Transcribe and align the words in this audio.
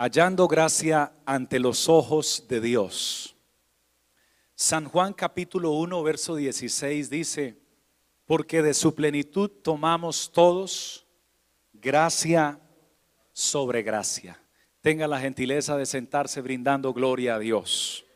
hallando 0.00 0.48
gracia 0.48 1.12
ante 1.26 1.58
los 1.58 1.86
ojos 1.86 2.46
de 2.48 2.62
Dios. 2.62 3.36
San 4.54 4.86
Juan 4.86 5.12
capítulo 5.12 5.72
1, 5.72 6.02
verso 6.02 6.36
16 6.36 7.10
dice, 7.10 7.58
porque 8.24 8.62
de 8.62 8.72
su 8.72 8.94
plenitud 8.94 9.50
tomamos 9.62 10.32
todos 10.32 11.06
gracia 11.74 12.58
sobre 13.34 13.82
gracia. 13.82 14.42
Tenga 14.80 15.06
la 15.06 15.20
gentileza 15.20 15.76
de 15.76 15.84
sentarse 15.84 16.40
brindando 16.40 16.94
gloria 16.94 17.34
a 17.34 17.38
Dios. 17.38 18.06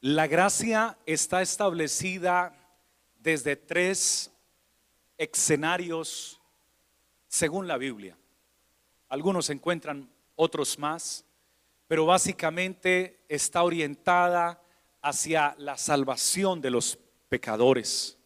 La 0.00 0.26
gracia 0.26 0.98
está 1.06 1.42
establecida 1.42 2.56
desde 3.20 3.54
tres 3.54 4.32
escenarios 5.16 6.41
según 7.32 7.66
la 7.66 7.78
Biblia. 7.78 8.14
Algunos 9.08 9.48
encuentran 9.48 10.06
otros 10.36 10.78
más, 10.78 11.24
pero 11.88 12.04
básicamente 12.04 13.20
está 13.26 13.62
orientada 13.62 14.62
hacia 15.00 15.54
la 15.56 15.78
salvación 15.78 16.60
de 16.60 16.70
los 16.70 16.98
pecadores. 17.30 18.18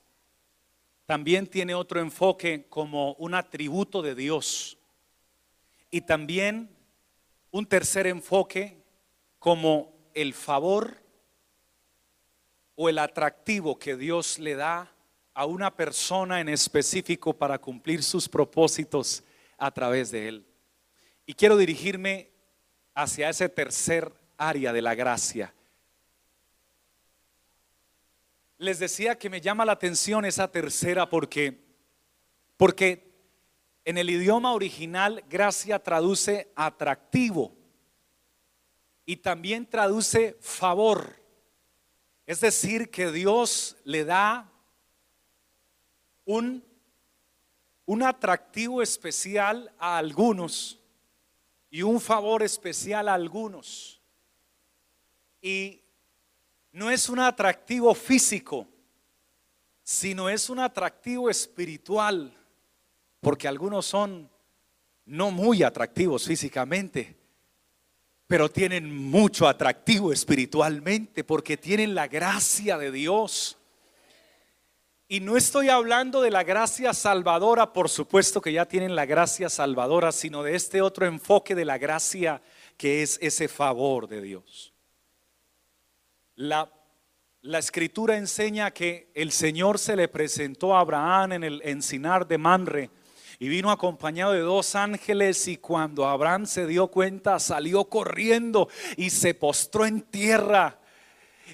También 1.06 1.46
tiene 1.46 1.72
otro 1.72 2.00
enfoque 2.00 2.66
como 2.68 3.12
un 3.12 3.34
atributo 3.34 4.02
de 4.02 4.16
Dios. 4.16 4.76
Y 5.88 6.00
también 6.00 6.68
un 7.52 7.64
tercer 7.64 8.08
enfoque 8.08 8.82
como 9.38 9.94
el 10.14 10.34
favor 10.34 11.00
o 12.74 12.88
el 12.88 12.98
atractivo 12.98 13.78
que 13.78 13.96
Dios 13.96 14.40
le 14.40 14.56
da 14.56 14.95
a 15.36 15.44
una 15.44 15.70
persona 15.70 16.40
en 16.40 16.48
específico 16.48 17.34
para 17.34 17.58
cumplir 17.58 18.02
sus 18.02 18.26
propósitos 18.26 19.22
a 19.58 19.70
través 19.70 20.10
de 20.10 20.28
él. 20.28 20.46
Y 21.26 21.34
quiero 21.34 21.58
dirigirme 21.58 22.30
hacia 22.94 23.28
ese 23.28 23.50
tercer 23.50 24.10
área 24.38 24.72
de 24.72 24.80
la 24.80 24.94
gracia. 24.94 25.52
Les 28.56 28.78
decía 28.78 29.18
que 29.18 29.28
me 29.28 29.42
llama 29.42 29.66
la 29.66 29.72
atención 29.72 30.24
esa 30.24 30.50
tercera 30.50 31.06
porque 31.10 31.66
porque 32.56 33.06
en 33.84 33.98
el 33.98 34.08
idioma 34.08 34.54
original 34.54 35.22
gracia 35.28 35.78
traduce 35.78 36.50
atractivo 36.56 37.54
y 39.04 39.16
también 39.16 39.66
traduce 39.66 40.38
favor. 40.40 41.22
Es 42.24 42.40
decir, 42.40 42.90
que 42.90 43.12
Dios 43.12 43.76
le 43.84 44.06
da 44.06 44.50
un, 46.26 46.62
un 47.86 48.02
atractivo 48.02 48.82
especial 48.82 49.72
a 49.78 49.96
algunos 49.96 50.78
y 51.70 51.80
un 51.82 52.00
favor 52.00 52.42
especial 52.42 53.08
a 53.08 53.14
algunos. 53.14 54.02
Y 55.40 55.80
no 56.72 56.90
es 56.90 57.08
un 57.08 57.20
atractivo 57.20 57.94
físico, 57.94 58.68
sino 59.82 60.28
es 60.28 60.50
un 60.50 60.58
atractivo 60.58 61.30
espiritual, 61.30 62.36
porque 63.20 63.48
algunos 63.48 63.86
son 63.86 64.28
no 65.06 65.30
muy 65.30 65.62
atractivos 65.62 66.26
físicamente, 66.26 67.16
pero 68.26 68.50
tienen 68.50 68.94
mucho 68.94 69.46
atractivo 69.46 70.12
espiritualmente, 70.12 71.22
porque 71.22 71.56
tienen 71.56 71.94
la 71.94 72.08
gracia 72.08 72.76
de 72.76 72.90
Dios. 72.90 73.56
Y 75.08 75.20
no 75.20 75.36
estoy 75.36 75.68
hablando 75.68 76.20
de 76.20 76.32
la 76.32 76.42
gracia 76.42 76.92
salvadora, 76.92 77.72
por 77.72 77.88
supuesto 77.88 78.40
que 78.40 78.52
ya 78.52 78.66
tienen 78.66 78.96
la 78.96 79.06
gracia 79.06 79.48
salvadora, 79.48 80.10
sino 80.10 80.42
de 80.42 80.56
este 80.56 80.82
otro 80.82 81.06
enfoque 81.06 81.54
de 81.54 81.64
la 81.64 81.78
gracia 81.78 82.42
que 82.76 83.02
es 83.02 83.16
ese 83.22 83.46
favor 83.46 84.08
de 84.08 84.20
Dios. 84.20 84.74
La, 86.34 86.68
la 87.42 87.58
escritura 87.60 88.16
enseña 88.16 88.72
que 88.72 89.12
el 89.14 89.30
Señor 89.30 89.78
se 89.78 89.94
le 89.94 90.08
presentó 90.08 90.74
a 90.74 90.80
Abraham 90.80 91.34
en 91.34 91.44
el 91.44 91.62
encinar 91.64 92.26
de 92.26 92.38
Manre 92.38 92.90
y 93.38 93.48
vino 93.48 93.70
acompañado 93.70 94.32
de 94.32 94.40
dos 94.40 94.74
ángeles 94.74 95.46
y 95.46 95.58
cuando 95.58 96.08
Abraham 96.08 96.46
se 96.46 96.66
dio 96.66 96.88
cuenta 96.88 97.38
salió 97.38 97.84
corriendo 97.84 98.68
y 98.96 99.10
se 99.10 99.34
postró 99.34 99.86
en 99.86 100.00
tierra 100.00 100.80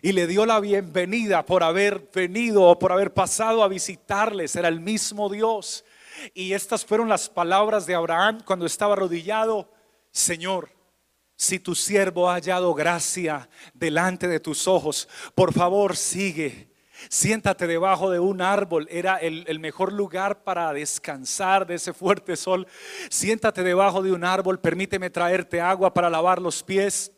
y 0.00 0.12
le 0.12 0.26
dio 0.26 0.46
la 0.46 0.60
bienvenida 0.60 1.44
por 1.44 1.62
haber 1.62 2.08
venido 2.14 2.62
o 2.62 2.78
por 2.78 2.92
haber 2.92 3.12
pasado 3.12 3.62
a 3.62 3.68
visitarles. 3.68 4.56
Era 4.56 4.68
el 4.68 4.80
mismo 4.80 5.28
Dios. 5.28 5.84
Y 6.34 6.52
estas 6.52 6.84
fueron 6.84 7.08
las 7.08 7.28
palabras 7.28 7.84
de 7.86 7.94
Abraham 7.94 8.40
cuando 8.44 8.64
estaba 8.64 8.94
arrodillado. 8.94 9.70
Señor, 10.10 10.70
si 11.36 11.58
tu 11.58 11.74
siervo 11.74 12.30
ha 12.30 12.34
hallado 12.34 12.72
gracia 12.74 13.48
delante 13.74 14.28
de 14.28 14.40
tus 14.40 14.66
ojos, 14.68 15.08
por 15.34 15.52
favor 15.52 15.96
sigue. 15.96 16.70
Siéntate 17.08 17.66
debajo 17.66 18.10
de 18.10 18.20
un 18.20 18.40
árbol, 18.40 18.86
era 18.88 19.16
el, 19.16 19.44
el, 19.48 19.58
mejor 19.58 19.92
lugar 19.92 20.44
para 20.44 20.72
descansar 20.72 21.66
de 21.66 21.74
ese 21.74 21.92
fuerte 21.92 22.36
sol. 22.36 22.68
Siéntate 23.10 23.64
debajo 23.64 24.02
de 24.02 24.12
un 24.12 24.22
árbol, 24.22 24.60
permíteme 24.60 25.10
traerte 25.10 25.60
agua 25.60 25.92
para 25.92 26.08
lavar 26.08 26.40
los 26.40 26.62
pies, 26.62 27.10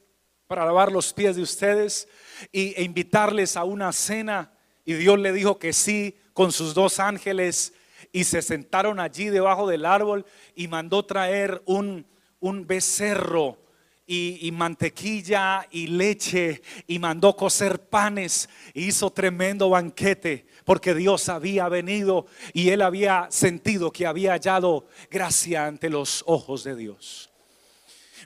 para 0.46 0.64
lavar 0.64 0.90
los 0.90 1.12
pies 1.12 1.36
de 1.36 1.42
ustedes 1.42 2.08
e 2.52 2.82
invitarles 2.82 3.56
a 3.56 3.64
una 3.64 3.92
cena. 3.92 4.52
Y 4.84 4.94
Dios 4.94 5.18
le 5.18 5.32
dijo 5.32 5.58
que 5.58 5.72
sí 5.72 6.16
con 6.32 6.52
sus 6.52 6.74
dos 6.74 7.00
ángeles 7.00 7.72
y 8.12 8.24
se 8.24 8.42
sentaron 8.42 9.00
allí 9.00 9.28
debajo 9.28 9.68
del 9.68 9.86
árbol 9.86 10.24
y 10.54 10.68
mandó 10.68 11.04
traer 11.04 11.62
un, 11.66 12.06
un 12.40 12.66
becerro 12.66 13.58
y, 14.06 14.46
y, 14.46 14.52
mantequilla 14.52 15.66
y 15.70 15.86
leche 15.86 16.60
y 16.86 16.98
mandó 16.98 17.34
cocer 17.34 17.80
panes 17.88 18.50
y 18.74 18.84
hizo 18.88 19.10
tremendo 19.10 19.70
banquete 19.70 20.46
porque 20.64 20.94
Dios 20.94 21.28
había 21.28 21.68
venido 21.68 22.26
y 22.52 22.70
él 22.70 22.82
había 22.82 23.28
sentido 23.30 23.90
que 23.90 24.06
había 24.06 24.32
hallado 24.32 24.86
gracia 25.10 25.66
ante 25.66 25.88
los 25.88 26.22
ojos 26.26 26.64
de 26.64 26.74
Dios. 26.74 27.30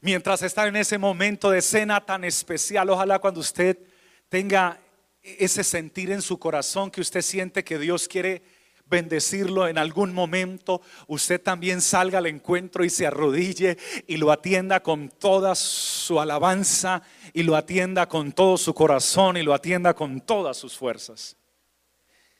Mientras 0.01 0.43
está 0.43 0.67
en 0.67 0.77
ese 0.77 0.99
momento 0.99 1.51
de 1.51 1.61
cena 1.61 2.05
tan 2.05 2.25
especial, 2.25 2.89
ojalá 2.91 3.19
cuando 3.19 3.41
usted 3.41 3.79
tenga 4.29 4.81
ese 5.23 5.65
sentir 5.65 6.11
en 6.11 6.23
su 6.23 6.39
corazón 6.39 6.91
que 6.91 7.01
usted 7.01 7.23
siente 7.23 7.65
que 7.65 7.79
Dios 7.79 8.09
quiere 8.09 8.43
bendecirlo 8.87 9.69
en 9.69 9.77
algún 9.77 10.15
momento, 10.15 10.81
usted 11.07 11.41
también 11.41 11.81
salga 11.81 12.19
al 12.19 12.27
encuentro 12.27 12.85
y 12.85 12.91
se 12.91 13.07
arrodille 13.07 13.77
y 14.07 14.17
lo 14.17 14.33
atienda 14.33 14.81
con 14.81 15.11
toda 15.11 15.55
su 15.55 16.19
alabanza 16.21 17.03
y 17.35 17.43
lo 17.43 17.55
atienda 17.55 18.09
con 18.09 18.33
todo 18.33 18.57
su 18.57 18.73
corazón 18.73 19.37
y 19.37 19.43
lo 19.43 19.53
atienda 19.53 19.93
con 19.95 20.21
todas 20.23 20.57
sus 20.57 20.77
fuerzas. 20.77 21.37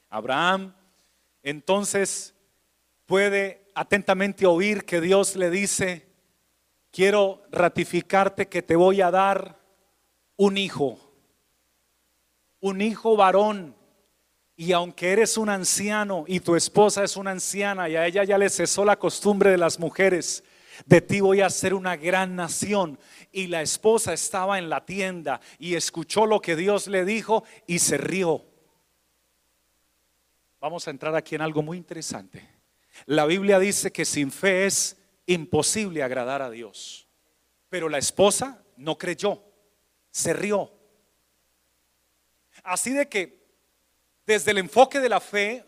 Abraham 0.09 0.75
entonces 1.43 2.35
puede 3.05 3.67
atentamente 3.75 4.47
oír 4.47 4.85
que 4.85 5.01
Dios 5.03 5.37
le 5.37 5.51
dice, 5.51 6.09
quiero 6.91 7.43
ratificarte 7.51 8.49
que 8.49 8.63
te 8.63 8.75
voy 8.75 9.03
a 9.03 9.11
dar 9.11 9.59
un 10.37 10.57
hijo 10.57 11.08
un 12.61 12.81
hijo 12.81 13.17
varón. 13.17 13.77
Y 14.57 14.73
aunque 14.73 15.13
eres 15.13 15.37
un 15.37 15.49
anciano 15.49 16.25
y 16.27 16.41
tu 16.41 16.57
esposa 16.57 17.05
es 17.05 17.17
una 17.17 17.31
anciana 17.31 17.89
y 17.89 17.95
a 17.97 18.07
ella 18.07 18.25
ya 18.25 18.39
le 18.39 18.51
cesó 18.51 18.85
la 18.85 18.99
costumbre 18.99 19.51
de 19.51 19.59
las 19.59 19.79
mujeres, 19.79 20.43
de 20.85 21.01
ti 21.01 21.21
voy 21.21 21.41
a 21.41 21.47
hacer 21.47 21.75
una 21.75 21.97
gran 21.97 22.35
nación. 22.35 22.99
Y 23.31 23.47
la 23.47 23.63
esposa 23.63 24.13
estaba 24.13 24.59
en 24.59 24.69
la 24.69 24.85
tienda 24.85 25.41
y 25.59 25.75
escuchó 25.75 26.27
lo 26.27 26.41
que 26.41 26.57
Dios 26.57 26.89
le 26.89 27.05
dijo 27.05 27.45
y 27.67 27.79
se 27.79 27.99
rió. 27.99 28.45
Vamos 30.61 30.89
a 30.89 30.91
entrar 30.91 31.15
aquí 31.15 31.37
en 31.37 31.43
algo 31.43 31.63
muy 31.63 31.77
interesante. 31.77 32.49
La 33.07 33.27
Biblia 33.27 33.61
dice 33.61 33.93
que 33.93 34.05
sin 34.05 34.33
fe 34.33 34.67
es 34.67 34.97
imposible 35.27 36.03
agradar 36.03 36.43
a 36.43 36.51
Dios. 36.51 37.07
Pero 37.69 37.89
la 37.89 37.99
esposa 37.99 38.65
no 38.77 38.99
creyó, 38.99 39.43
se 40.11 40.33
rió. 40.33 40.73
Así 42.63 42.93
de 42.93 43.09
que 43.09 43.39
desde 44.27 44.51
el 44.51 44.59
enfoque 44.59 45.01
de 45.01 45.09
la 45.09 45.21
fe, 45.21 45.65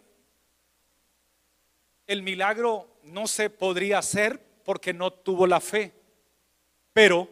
el 2.07 2.23
milagro 2.23 2.99
no 3.05 3.27
se 3.27 3.51
podría 3.51 3.99
hacer 3.99 4.41
porque 4.65 4.93
no 4.93 5.13
tuvo 5.13 5.47
la 5.47 5.61
fe, 5.61 5.93
pero 6.93 7.29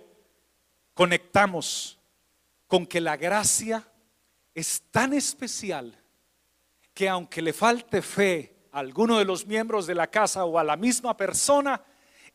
conectamos 0.94 1.98
con 2.66 2.86
que 2.86 3.00
la 3.00 3.16
gracia 3.16 3.86
es 4.54 4.82
tan 4.90 5.12
especial 5.12 5.96
que 6.94 7.08
aunque 7.08 7.42
le 7.42 7.52
falte 7.52 8.02
fe 8.02 8.56
a 8.72 8.80
alguno 8.80 9.18
de 9.18 9.24
los 9.24 9.46
miembros 9.46 9.86
de 9.86 9.94
la 9.94 10.08
casa 10.08 10.44
o 10.44 10.58
a 10.58 10.64
la 10.64 10.76
misma 10.76 11.16
persona, 11.16 11.82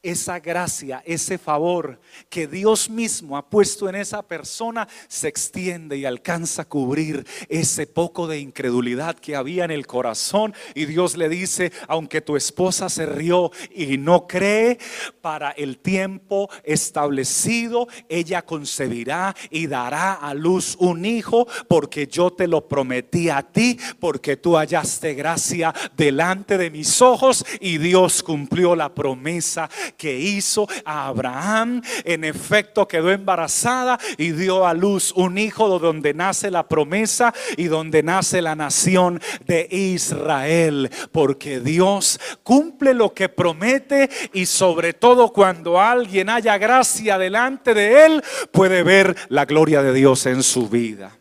esa 0.03 0.39
gracia, 0.41 1.01
ese 1.05 1.37
favor 1.37 1.99
que 2.29 2.45
Dios 2.45 2.89
mismo 2.89 3.37
ha 3.37 3.49
puesto 3.49 3.87
en 3.87 3.95
esa 3.95 4.21
persona 4.21 4.87
se 5.07 5.29
extiende 5.29 5.97
y 5.97 6.05
alcanza 6.05 6.63
a 6.63 6.65
cubrir 6.65 7.25
ese 7.47 7.87
poco 7.87 8.27
de 8.27 8.39
incredulidad 8.39 9.15
que 9.15 9.37
había 9.37 9.63
en 9.63 9.71
el 9.71 9.87
corazón. 9.87 10.53
Y 10.75 10.85
Dios 10.85 11.15
le 11.15 11.29
dice, 11.29 11.71
aunque 11.87 12.19
tu 12.19 12.35
esposa 12.35 12.89
se 12.89 13.05
rió 13.05 13.51
y 13.73 13.97
no 13.97 14.27
cree, 14.27 14.77
para 15.21 15.51
el 15.51 15.77
tiempo 15.77 16.49
establecido, 16.63 17.87
ella 18.09 18.41
concebirá 18.41 19.33
y 19.49 19.67
dará 19.67 20.13
a 20.15 20.33
luz 20.33 20.75
un 20.79 21.05
hijo, 21.05 21.47
porque 21.69 22.07
yo 22.07 22.31
te 22.31 22.47
lo 22.47 22.67
prometí 22.67 23.29
a 23.29 23.41
ti, 23.41 23.79
porque 24.01 24.35
tú 24.35 24.57
hallaste 24.57 25.13
gracia 25.13 25.73
delante 25.95 26.57
de 26.57 26.69
mis 26.69 27.01
ojos 27.01 27.45
y 27.61 27.77
Dios 27.77 28.21
cumplió 28.21 28.75
la 28.75 28.93
promesa 28.93 29.69
que 29.97 30.19
hizo 30.19 30.67
a 30.85 31.07
Abraham. 31.07 31.81
En 32.03 32.23
efecto, 32.23 32.87
quedó 32.87 33.11
embarazada 33.11 33.99
y 34.17 34.31
dio 34.31 34.65
a 34.65 34.73
luz 34.73 35.11
un 35.15 35.37
hijo 35.37 35.71
de 35.73 35.85
donde 35.85 36.13
nace 36.13 36.51
la 36.51 36.67
promesa 36.67 37.33
y 37.57 37.65
donde 37.65 38.03
nace 38.03 38.41
la 38.41 38.55
nación 38.55 39.21
de 39.45 39.67
Israel. 39.69 40.89
Porque 41.11 41.59
Dios 41.59 42.19
cumple 42.43 42.93
lo 42.93 43.13
que 43.13 43.29
promete 43.29 44.09
y 44.33 44.45
sobre 44.45 44.93
todo 44.93 45.31
cuando 45.31 45.79
alguien 45.79 46.29
haya 46.29 46.57
gracia 46.57 47.17
delante 47.17 47.73
de 47.73 48.05
él, 48.05 48.23
puede 48.51 48.83
ver 48.83 49.15
la 49.29 49.45
gloria 49.45 49.81
de 49.81 49.93
Dios 49.93 50.25
en 50.25 50.43
su 50.43 50.69
vida. 50.69 51.17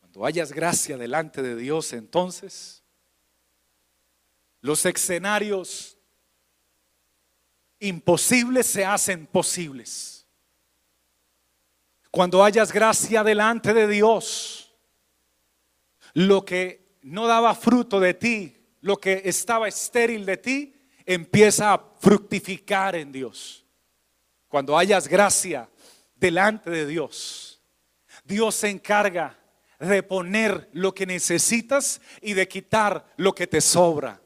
Cuando 0.00 0.26
hayas 0.26 0.52
gracia 0.52 0.96
delante 0.96 1.42
de 1.42 1.56
Dios, 1.56 1.92
entonces 1.92 2.77
los 4.60 4.84
escenarios 4.84 5.98
imposibles 7.80 8.66
se 8.66 8.84
hacen 8.84 9.26
posibles. 9.26 10.26
Cuando 12.10 12.42
hayas 12.42 12.72
gracia 12.72 13.22
delante 13.22 13.72
de 13.74 13.86
Dios, 13.86 14.74
lo 16.14 16.44
que 16.44 16.98
no 17.02 17.26
daba 17.26 17.54
fruto 17.54 18.00
de 18.00 18.14
ti, 18.14 18.56
lo 18.80 18.96
que 18.96 19.22
estaba 19.24 19.68
estéril 19.68 20.26
de 20.26 20.36
ti, 20.36 20.74
empieza 21.04 21.74
a 21.74 21.84
fructificar 22.00 22.96
en 22.96 23.12
Dios. 23.12 23.64
Cuando 24.48 24.76
hayas 24.76 25.06
gracia 25.06 25.68
delante 26.14 26.70
de 26.70 26.86
Dios, 26.86 27.62
Dios 28.24 28.54
se 28.54 28.68
encarga 28.68 29.38
de 29.78 30.02
poner 30.02 30.68
lo 30.72 30.92
que 30.92 31.06
necesitas 31.06 32.00
y 32.20 32.32
de 32.32 32.48
quitar 32.48 33.14
lo 33.16 33.34
que 33.34 33.46
te 33.46 33.60
sobra. 33.60 34.20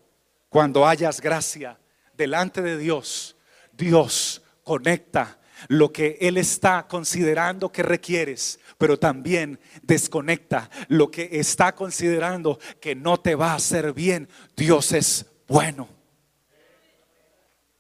Cuando 0.53 0.87
hayas 0.87 1.23
gracia 1.23 1.79
delante 2.15 2.61
de 2.61 2.77
Dios, 2.77 3.37
Dios 3.73 4.43
conecta 4.63 5.41
lo 5.69 5.91
que 5.91 6.19
Él 6.21 6.37
está 6.37 6.87
considerando 6.87 7.73
que 7.73 7.83
requieres, 7.83 8.61
pero 8.77 8.99
también 8.99 9.59
desconecta 9.81 10.69
lo 10.89 11.11
que 11.11 11.31
está 11.33 11.75
considerando 11.75 12.59
que 12.83 12.95
no 12.95 13.19
te 13.19 13.35
va 13.35 13.53
a 13.53 13.55
hacer 13.55 13.95
bien. 13.95 14.29
Dios 14.55 14.93
es 14.93 15.25
bueno. 15.49 15.89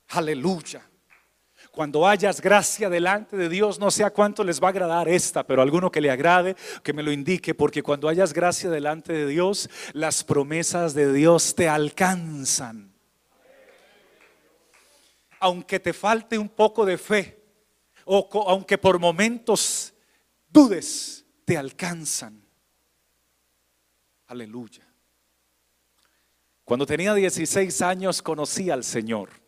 Aleluya. 0.08 0.82
Cuando 1.72 2.06
hayas 2.06 2.40
gracia 2.40 2.88
delante 2.88 3.36
de 3.36 3.48
Dios, 3.48 3.80
no 3.80 3.90
sé 3.90 4.04
a 4.04 4.10
cuánto 4.10 4.44
les 4.44 4.62
va 4.62 4.68
a 4.68 4.70
agradar 4.70 5.08
esta, 5.08 5.44
pero 5.44 5.62
alguno 5.62 5.90
que 5.90 6.00
le 6.00 6.10
agrade, 6.10 6.54
que 6.84 6.92
me 6.92 7.02
lo 7.02 7.10
indique, 7.10 7.54
porque 7.54 7.82
cuando 7.82 8.08
hayas 8.08 8.32
gracia 8.32 8.70
delante 8.70 9.12
de 9.12 9.26
Dios, 9.26 9.68
las 9.92 10.22
promesas 10.22 10.94
de 10.94 11.12
Dios 11.12 11.54
te 11.56 11.68
alcanzan 11.68 12.92
aunque 15.42 15.80
te 15.80 15.92
falte 15.92 16.38
un 16.38 16.48
poco 16.48 16.86
de 16.86 16.96
fe, 16.96 17.42
o 18.04 18.28
aunque 18.46 18.78
por 18.78 19.00
momentos 19.00 19.92
dudes, 20.48 21.26
te 21.44 21.56
alcanzan. 21.56 22.40
Aleluya. 24.28 24.86
Cuando 26.62 26.86
tenía 26.86 27.12
16 27.12 27.82
años 27.82 28.22
conocí 28.22 28.70
al 28.70 28.84
Señor. 28.84 29.41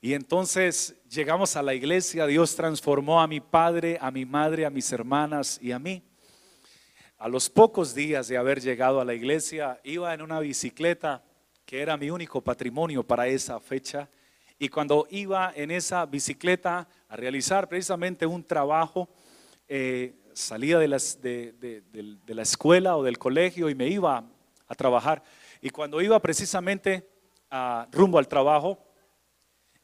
Y 0.00 0.14
entonces 0.14 0.94
llegamos 1.08 1.56
a 1.56 1.62
la 1.62 1.74
iglesia, 1.74 2.26
Dios 2.26 2.54
transformó 2.54 3.20
a 3.20 3.26
mi 3.26 3.40
padre, 3.40 3.98
a 4.00 4.10
mi 4.10 4.24
madre, 4.24 4.66
a 4.66 4.70
mis 4.70 4.92
hermanas 4.92 5.58
y 5.62 5.72
a 5.72 5.78
mí. 5.78 6.02
A 7.18 7.28
los 7.28 7.48
pocos 7.48 7.94
días 7.94 8.28
de 8.28 8.36
haber 8.36 8.60
llegado 8.60 9.00
a 9.00 9.04
la 9.04 9.14
iglesia, 9.14 9.80
iba 9.84 10.12
en 10.12 10.22
una 10.22 10.38
bicicleta 10.40 11.22
que 11.64 11.80
era 11.80 11.96
mi 11.96 12.10
único 12.10 12.42
patrimonio 12.42 13.02
para 13.02 13.26
esa 13.26 13.58
fecha 13.58 14.08
y 14.58 14.68
cuando 14.68 15.06
iba 15.10 15.52
en 15.54 15.70
esa 15.70 16.06
bicicleta 16.06 16.88
a 17.08 17.16
realizar 17.16 17.68
precisamente 17.68 18.24
un 18.24 18.42
trabajo, 18.42 19.08
eh, 19.68 20.14
salía 20.32 20.78
de, 20.78 20.88
de, 20.88 22.34
la 22.34 22.42
escuela 22.42 22.96
o 22.96 23.02
del 23.02 23.18
colegio 23.18 23.68
y 23.68 23.74
me 23.74 23.88
iba 23.88 24.24
a 24.66 24.74
trabajar. 24.74 25.22
Y 25.60 25.70
cuando 25.70 26.00
iba 26.00 26.20
precisamente 26.20 27.06
a, 27.50 27.86
rumbo 27.92 28.18
al 28.18 28.28
trabajo, 28.28 28.78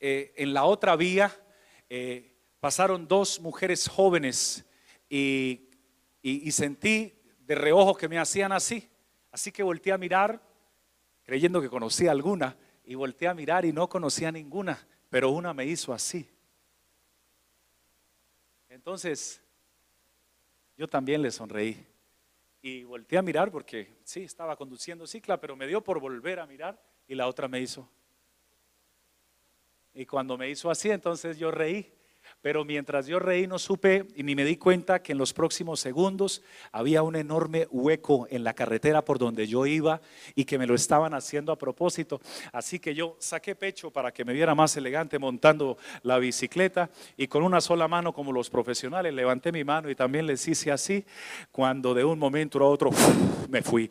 eh, 0.04 0.34
en 0.36 0.52
la 0.52 0.64
otra 0.64 0.96
vía 0.96 1.32
eh, 1.88 2.34
pasaron 2.58 3.06
dos 3.06 3.38
mujeres 3.38 3.88
jóvenes 3.88 4.64
y, 5.08 5.68
sentí 6.50 7.14
de 7.38 7.54
reojo 7.54 7.94
que 7.94 8.08
me 8.08 8.18
hacían 8.18 8.50
así. 8.50 8.90
Así 9.30 9.52
que 9.52 9.62
volteé 9.62 9.92
a 9.92 9.98
mirar, 9.98 10.42
creyendo 11.22 11.62
que 11.62 11.68
conocía 11.68 12.10
alguna, 12.10 12.56
y 12.84 12.96
volteé 12.96 13.28
a 13.28 13.34
mirar 13.34 13.64
y 13.64 13.72
no 13.72 13.88
conocía 13.88 14.32
ninguna, 14.32 14.84
pero 15.08 15.30
una 15.30 15.54
me 15.54 15.66
hizo 15.66 15.92
así. 15.92 16.28
Entonces, 18.70 19.40
yo 20.76 20.88
también 20.88 21.22
le 21.22 21.30
sonreí 21.30 21.86
y 22.60 22.82
volteé 22.82 23.18
a 23.18 23.22
mirar 23.22 23.52
porque 23.52 23.98
sí, 24.02 24.22
estaba 24.24 24.56
conduciendo 24.56 25.06
cicla, 25.06 25.38
pero 25.38 25.54
me 25.54 25.68
dio 25.68 25.80
por 25.80 26.00
volver 26.00 26.40
a 26.40 26.46
mirar 26.46 26.82
y 27.06 27.14
la 27.14 27.28
otra 27.28 27.46
me 27.46 27.60
hizo. 27.60 27.88
Y 29.94 30.06
cuando 30.06 30.38
me 30.38 30.48
hizo 30.48 30.70
así, 30.70 30.90
entonces 30.90 31.38
yo 31.38 31.50
reí. 31.50 31.92
Pero 32.40 32.64
mientras 32.64 33.06
yo 33.06 33.18
reí 33.18 33.46
no 33.46 33.58
supe 33.58 34.06
y 34.16 34.22
ni 34.22 34.34
me 34.34 34.44
di 34.44 34.56
cuenta 34.56 35.02
que 35.02 35.12
en 35.12 35.18
los 35.18 35.32
próximos 35.32 35.80
segundos 35.80 36.42
había 36.70 37.02
un 37.02 37.16
enorme 37.16 37.66
hueco 37.70 38.26
en 38.30 38.42
la 38.44 38.54
carretera 38.54 39.04
por 39.04 39.18
donde 39.18 39.46
yo 39.46 39.66
iba 39.66 40.00
y 40.34 40.44
que 40.44 40.58
me 40.58 40.66
lo 40.66 40.74
estaban 40.74 41.14
haciendo 41.14 41.52
a 41.52 41.58
propósito. 41.58 42.20
Así 42.52 42.78
que 42.78 42.94
yo 42.94 43.16
saqué 43.20 43.54
pecho 43.54 43.90
para 43.90 44.12
que 44.12 44.24
me 44.24 44.32
viera 44.32 44.54
más 44.54 44.76
elegante 44.76 45.18
montando 45.18 45.76
la 46.02 46.18
bicicleta 46.18 46.90
y 47.16 47.28
con 47.28 47.42
una 47.42 47.60
sola 47.60 47.86
mano 47.86 48.12
como 48.12 48.32
los 48.32 48.50
profesionales 48.50 49.14
levanté 49.14 49.52
mi 49.52 49.64
mano 49.64 49.90
y 49.90 49.94
también 49.94 50.26
les 50.26 50.46
hice 50.48 50.72
así. 50.72 51.04
Cuando 51.50 51.94
de 51.94 52.04
un 52.04 52.18
momento 52.18 52.58
a 52.58 52.66
otro 52.66 52.90
me 53.48 53.62
fui 53.62 53.90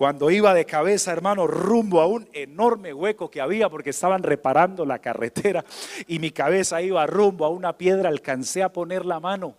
cuando 0.00 0.30
iba 0.30 0.54
de 0.54 0.64
cabeza, 0.64 1.12
hermano, 1.12 1.46
rumbo 1.46 2.00
a 2.00 2.06
un 2.06 2.26
enorme 2.32 2.94
hueco 2.94 3.30
que 3.30 3.42
había 3.42 3.68
porque 3.68 3.90
estaban 3.90 4.22
reparando 4.22 4.86
la 4.86 4.98
carretera 4.98 5.62
y 6.06 6.18
mi 6.18 6.30
cabeza 6.30 6.80
iba 6.80 7.06
rumbo 7.06 7.44
a 7.44 7.50
una 7.50 7.76
piedra, 7.76 8.08
alcancé 8.08 8.62
a 8.62 8.72
poner 8.72 9.04
la 9.04 9.20
mano 9.20 9.58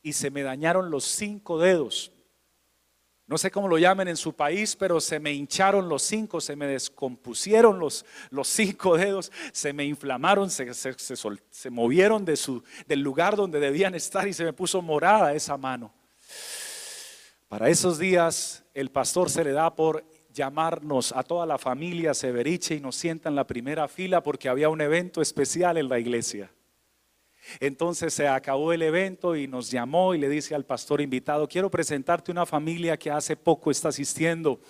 y 0.00 0.14
se 0.14 0.30
me 0.30 0.42
dañaron 0.42 0.90
los 0.90 1.04
cinco 1.04 1.58
dedos. 1.58 2.12
No 3.26 3.36
sé 3.36 3.50
cómo 3.50 3.68
lo 3.68 3.76
llamen 3.76 4.08
en 4.08 4.16
su 4.16 4.32
país, 4.32 4.74
pero 4.74 5.02
se 5.02 5.20
me 5.20 5.34
hincharon 5.34 5.86
los 5.86 6.00
cinco, 6.02 6.40
se 6.40 6.56
me 6.56 6.66
descompusieron 6.66 7.78
los, 7.78 8.06
los 8.30 8.48
cinco 8.48 8.96
dedos, 8.96 9.30
se 9.52 9.74
me 9.74 9.84
inflamaron, 9.84 10.48
se, 10.48 10.72
se 10.72 11.70
movieron 11.70 12.24
de 12.24 12.36
su, 12.36 12.64
del 12.86 13.00
lugar 13.00 13.36
donde 13.36 13.60
debían 13.60 13.94
estar 13.94 14.26
y 14.26 14.32
se 14.32 14.44
me 14.44 14.54
puso 14.54 14.80
morada 14.80 15.34
esa 15.34 15.58
mano. 15.58 15.92
Para 17.48 17.68
esos 17.68 17.98
días 18.00 18.64
el 18.74 18.90
pastor 18.90 19.30
se 19.30 19.44
le 19.44 19.52
da 19.52 19.74
por 19.76 20.04
llamarnos 20.32 21.12
a 21.12 21.22
toda 21.22 21.46
la 21.46 21.58
familia 21.58 22.12
Severiche 22.12 22.74
y 22.74 22.80
nos 22.80 22.96
sienta 22.96 23.28
en 23.28 23.36
la 23.36 23.46
primera 23.46 23.86
fila 23.86 24.20
porque 24.20 24.48
había 24.48 24.68
un 24.68 24.80
evento 24.80 25.22
especial 25.22 25.76
en 25.76 25.88
la 25.88 26.00
iglesia. 26.00 26.50
Entonces 27.60 28.12
se 28.12 28.26
acabó 28.26 28.72
el 28.72 28.82
evento 28.82 29.36
y 29.36 29.46
nos 29.46 29.70
llamó 29.70 30.12
y 30.12 30.18
le 30.18 30.28
dice 30.28 30.56
al 30.56 30.64
pastor 30.64 31.00
invitado, 31.00 31.46
quiero 31.46 31.70
presentarte 31.70 32.32
una 32.32 32.46
familia 32.46 32.96
que 32.96 33.12
hace 33.12 33.36
poco 33.36 33.70
está 33.70 33.90
asistiendo 33.90 34.60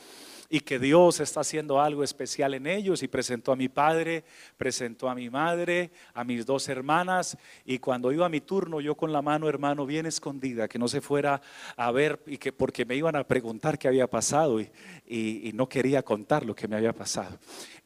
y 0.48 0.60
que 0.60 0.78
Dios 0.78 1.20
está 1.20 1.40
haciendo 1.40 1.80
algo 1.80 2.04
especial 2.04 2.54
en 2.54 2.66
ellos 2.66 3.02
y 3.02 3.08
presentó 3.08 3.52
a 3.52 3.56
mi 3.56 3.68
padre, 3.68 4.24
presentó 4.56 5.08
a 5.08 5.14
mi 5.14 5.30
madre, 5.30 5.90
a 6.14 6.24
mis 6.24 6.46
dos 6.46 6.68
hermanas 6.68 7.36
y 7.64 7.78
cuando 7.78 8.12
iba 8.12 8.26
a 8.26 8.28
mi 8.28 8.40
turno 8.40 8.80
yo 8.80 8.94
con 8.96 9.12
la 9.12 9.22
mano 9.22 9.48
hermano 9.48 9.86
bien 9.86 10.06
escondida, 10.06 10.68
que 10.68 10.78
no 10.78 10.88
se 10.88 11.00
fuera 11.00 11.40
a 11.76 11.90
ver 11.90 12.22
y 12.26 12.38
que 12.38 12.52
porque 12.52 12.84
me 12.84 12.96
iban 12.96 13.16
a 13.16 13.24
preguntar 13.24 13.78
qué 13.78 13.88
había 13.88 14.06
pasado 14.06 14.60
y, 14.60 14.70
y, 15.06 15.52
no 15.54 15.68
quería 15.68 16.02
contar 16.02 16.44
lo 16.44 16.54
que 16.54 16.68
me 16.68 16.76
había 16.76 16.92
pasado. 16.92 17.38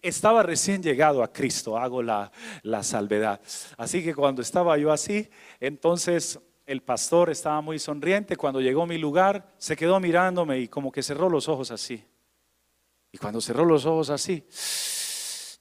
Estaba 0.02 0.43
recién 0.43 0.83
llegado 0.83 1.23
a 1.23 1.33
Cristo, 1.33 1.76
hago 1.76 2.02
la, 2.02 2.33
la 2.62 2.83
salvedad. 2.83 3.40
Así 3.76 4.02
que 4.02 4.14
cuando 4.14 4.43
estaba 4.43 4.76
yo 4.79 4.90
así, 4.90 5.29
entonces 5.61 6.40
el 6.67 6.83
pastor 6.83 7.31
estaba 7.31 7.61
muy 7.61 7.79
sonriente. 7.79 8.37
Cuando 8.37 8.61
llegó 8.61 8.83
a 8.83 8.87
mi 8.87 8.99
lugar, 8.99 9.52
se 9.59 9.76
quedó 9.76 9.99
mirándome 10.00 10.59
y 10.61 10.69
como 10.69 10.90
que 10.93 11.02
cerró 11.02 11.29
los 11.29 11.49
ojos 11.49 11.71
así. 11.71 12.05
Y 13.12 13.19
cuando 13.19 13.40
cerró 13.40 13.64
los 13.64 13.87
ojos 13.87 14.11
así, 14.11 14.45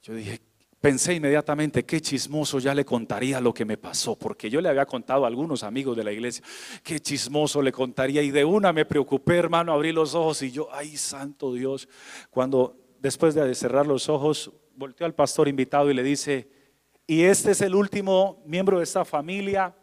Yo 0.04 0.14
dije, 0.14 0.40
pensé 0.80 1.14
inmediatamente, 1.16 1.84
qué 1.86 2.00
chismoso 2.00 2.60
ya 2.60 2.74
le 2.74 2.86
contaría 2.86 3.42
lo 3.42 3.54
que 3.54 3.66
me 3.66 3.78
pasó, 3.78 4.18
porque 4.18 4.50
yo 4.50 4.62
le 4.62 4.70
había 4.70 4.86
contado 4.86 5.26
a 5.26 5.28
algunos 5.28 5.64
amigos 5.64 5.98
de 5.98 6.04
la 6.04 6.12
iglesia, 6.12 6.44
qué 6.84 7.00
chismoso 7.00 7.62
le 7.62 7.72
contaría, 7.72 8.22
y 8.22 8.32
de 8.32 8.46
una 8.46 8.72
me 8.72 8.86
preocupé, 8.86 9.38
hermano, 9.38 9.74
abrí 9.74 9.92
los 9.92 10.16
ojos 10.16 10.42
y 10.42 10.52
yo, 10.52 10.70
ay, 10.72 10.96
santo 10.96 11.54
Dios, 11.54 11.90
cuando 12.30 12.78
después 13.00 13.36
de 13.36 13.54
cerrar 13.56 13.86
los 13.86 14.10
ojos, 14.10 14.52
volteó 14.76 15.06
al 15.06 15.14
pastor 15.14 15.48
invitado 15.48 15.92
y 15.92 15.94
le 15.94 16.04
dice, 16.04 16.50
y 17.06 17.24
este 17.24 17.52
es 17.52 17.62
el 17.62 17.76
último 17.76 18.42
miembro 18.46 18.78
de 18.78 18.84
esta 18.84 19.04
familia, 19.04 19.76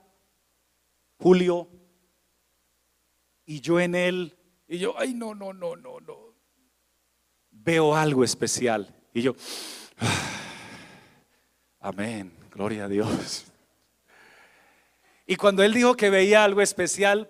Julio, 1.18 1.68
y 3.44 3.60
yo 3.60 3.80
en 3.80 3.94
él, 3.94 4.36
y 4.66 4.78
yo, 4.78 4.94
ay, 4.98 5.12
no, 5.12 5.34
no, 5.34 5.52
no, 5.52 5.76
no, 5.76 6.00
no, 6.00 6.25
veo 7.66 7.96
algo 7.96 8.22
especial, 8.22 8.94
y 9.12 9.22
yo, 9.22 9.34
Amén, 11.80 12.32
gloria 12.52 12.84
a 12.84 12.88
Dios. 12.88 13.44
Y 15.26 15.36
cuando 15.36 15.62
él 15.62 15.74
dijo 15.74 15.96
que 15.96 16.08
veía 16.08 16.44
algo 16.44 16.62
especial, 16.62 17.28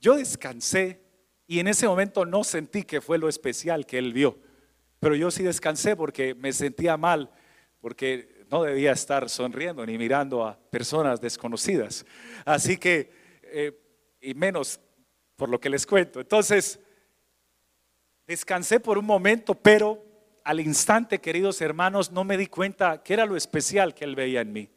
yo 0.00 0.16
descansé 0.16 1.00
y 1.46 1.58
en 1.58 1.68
ese 1.68 1.86
momento 1.86 2.24
no 2.24 2.44
sentí 2.44 2.84
que 2.84 3.00
fue 3.00 3.18
lo 3.18 3.28
especial 3.28 3.84
que 3.84 3.98
él 3.98 4.12
vio. 4.12 4.38
Pero 5.00 5.14
yo 5.14 5.30
sí 5.30 5.42
descansé 5.42 5.96
porque 5.96 6.34
me 6.34 6.52
sentía 6.52 6.96
mal, 6.96 7.30
porque 7.80 8.44
no 8.50 8.62
debía 8.62 8.92
estar 8.92 9.28
sonriendo 9.28 9.84
ni 9.84 9.98
mirando 9.98 10.46
a 10.46 10.58
personas 10.70 11.20
desconocidas. 11.20 12.06
Así 12.46 12.78
que, 12.78 13.10
eh, 13.42 13.78
y 14.20 14.32
menos 14.34 14.80
por 15.36 15.50
lo 15.50 15.60
que 15.60 15.68
les 15.68 15.86
cuento. 15.86 16.20
Entonces, 16.20 16.80
descansé 18.26 18.80
por 18.80 18.98
un 18.98 19.04
momento, 19.04 19.54
pero 19.54 20.04
al 20.44 20.60
instante, 20.60 21.20
queridos 21.20 21.60
hermanos, 21.60 22.10
no 22.12 22.24
me 22.24 22.36
di 22.36 22.46
cuenta 22.46 23.02
que 23.02 23.14
era 23.14 23.26
lo 23.26 23.36
especial 23.36 23.94
que 23.94 24.04
él 24.04 24.14
veía 24.14 24.40
en 24.40 24.52
mí. 24.52 24.70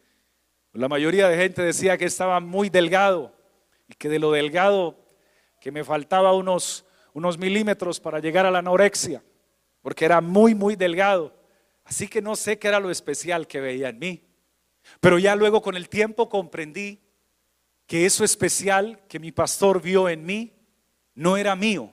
La 0.73 0.87
mayoría 0.87 1.27
de 1.27 1.37
gente 1.37 1.61
decía 1.61 1.97
que 1.97 2.05
estaba 2.05 2.39
muy 2.39 2.69
delgado 2.69 3.33
y 3.87 3.95
que 3.95 4.09
de 4.09 4.19
lo 4.19 4.31
delgado 4.31 4.97
que 5.59 5.71
me 5.71 5.83
faltaba 5.83 6.33
unos, 6.33 6.85
unos 7.13 7.37
milímetros 7.37 7.99
para 7.99 8.19
llegar 8.19 8.45
a 8.45 8.51
la 8.51 8.59
anorexia, 8.59 9.23
porque 9.81 10.05
era 10.05 10.21
muy, 10.21 10.53
muy 10.53 10.75
delgado. 10.75 11.35
Así 11.83 12.07
que 12.07 12.21
no 12.21 12.35
sé 12.35 12.59
qué 12.59 12.67
era 12.67 12.79
lo 12.79 12.91
especial 12.91 13.47
que 13.47 13.61
veía 13.61 13.89
en 13.89 13.99
mí. 13.99 14.23
Pero 14.99 15.19
ya 15.19 15.35
luego 15.35 15.61
con 15.61 15.75
el 15.75 15.89
tiempo 15.89 16.29
comprendí 16.29 17.01
que 17.85 18.05
eso 18.05 18.23
especial 18.23 19.01
que 19.07 19.19
mi 19.19 19.31
pastor 19.31 19.81
vio 19.81 20.09
en 20.09 20.25
mí 20.25 20.53
no 21.15 21.37
era 21.37 21.55
mío, 21.55 21.91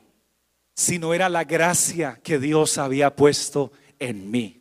sino 0.74 1.14
era 1.14 1.28
la 1.28 1.44
gracia 1.44 2.20
que 2.22 2.38
Dios 2.38 2.78
había 2.78 3.14
puesto 3.14 3.72
en 3.98 4.30
mí. 4.30 4.60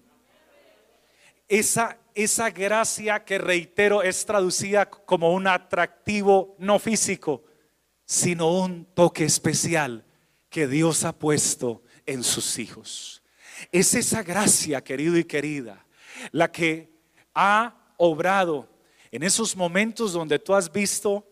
Esa, 1.47 1.97
esa 2.13 2.51
gracia 2.51 3.25
que 3.25 3.39
reitero 3.39 4.03
es 4.03 4.25
traducida 4.25 4.89
como 4.89 5.33
un 5.33 5.47
atractivo 5.47 6.55
no 6.59 6.77
físico, 6.77 7.43
sino 8.05 8.51
un 8.51 8.85
toque 8.85 9.25
especial 9.25 10.05
que 10.49 10.67
Dios 10.67 11.03
ha 11.03 11.13
puesto 11.13 11.81
en 12.05 12.23
sus 12.23 12.59
hijos. 12.59 13.23
Es 13.71 13.95
esa 13.95 14.21
gracia, 14.21 14.83
querido 14.83 15.17
y 15.17 15.23
querida, 15.23 15.85
la 16.31 16.51
que 16.51 16.91
ha 17.33 17.75
obrado 17.97 18.69
en 19.11 19.23
esos 19.23 19.55
momentos 19.55 20.13
donde 20.13 20.37
tú 20.37 20.53
has 20.53 20.71
visto 20.71 21.27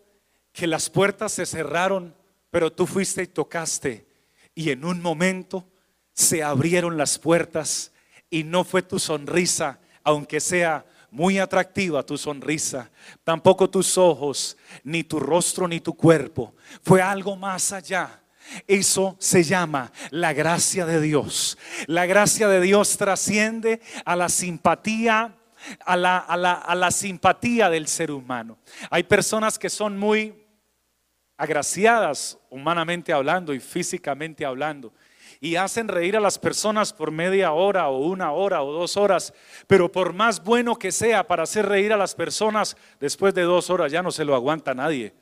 que 0.52 0.66
las 0.66 0.90
puertas 0.90 1.34
se 1.34 1.46
cerraron, 1.46 2.16
pero 2.50 2.72
tú 2.72 2.88
fuiste 2.88 3.24
y 3.24 3.28
tocaste 3.28 4.11
y 4.56 4.70
en 4.72 4.86
un 4.86 5.02
momento 5.02 5.68
se 6.14 6.44
abrieron 6.44 6.98
las 6.98 7.18
puertas 7.18 7.92
y 8.30 8.44
no 8.44 8.64
fue 8.64 8.82
tu 8.82 9.00
sonrisa, 9.00 9.80
aunque 10.04 10.40
sea 10.40 10.86
muy 11.10 11.40
atractiva 11.40 12.04
tu 12.04 12.18
sonrisa, 12.18 12.90
tampoco 13.24 13.70
tus 13.70 13.98
ojos, 13.98 14.58
ni 14.84 15.04
tu 15.04 15.20
rostro, 15.20 15.68
ni 15.68 15.82
tu 15.82 15.94
cuerpo, 15.94 16.56
fue 16.84 17.02
algo 17.02 17.36
más 17.36 17.74
allá. 17.74 18.18
Eso 18.68 19.16
se 19.20 19.44
llama 19.44 19.92
la 20.10 20.34
gracia 20.34 20.86
de 20.86 21.00
Dios. 21.00 21.58
La 21.86 22.06
gracia 22.06 22.48
de 22.48 22.60
Dios 22.60 22.98
trasciende 22.98 23.82
a 24.04 24.16
la 24.16 24.30
simpatía, 24.30 25.36
a 25.86 25.96
la, 25.96 26.18
a 26.18 26.76
la 26.76 26.92
simpatía 26.92 27.70
del 27.70 27.88
ser 27.88 28.10
humano. 28.12 28.58
Hay 28.90 29.04
personas 29.04 29.60
que 29.60 29.70
son 29.70 29.98
muy 29.98 30.41
agraciadas 31.42 32.38
humanamente 32.52 33.12
hablando 33.12 33.52
y 33.52 33.60
físicamente 33.60 34.46
hablando. 34.46 34.94
Y 35.40 35.56
hacen 35.56 35.88
reír 35.88 36.16
a 36.16 36.20
las 36.20 36.38
personas 36.38 36.94
por 36.94 37.10
media 37.10 37.52
hora 37.52 37.88
o 37.88 37.98
una 37.98 38.32
hora 38.32 38.62
o 38.62 38.72
dos 38.72 38.96
horas. 38.96 39.34
Pero 39.66 39.92
por 39.92 40.14
más 40.14 40.44
bueno 40.44 40.78
que 40.78 40.92
sea 40.92 41.26
para 41.26 41.42
hacer 41.42 41.66
reír 41.66 41.92
a 41.94 41.98
las 41.98 42.14
personas, 42.14 42.78
después 43.00 43.34
de 43.34 43.42
dos 43.42 43.72
horas 43.72 43.92
ya 43.92 44.04
no 44.04 44.12
se 44.12 44.24
lo 44.24 44.36
aguanta 44.36 44.76
nadie. 44.76 45.16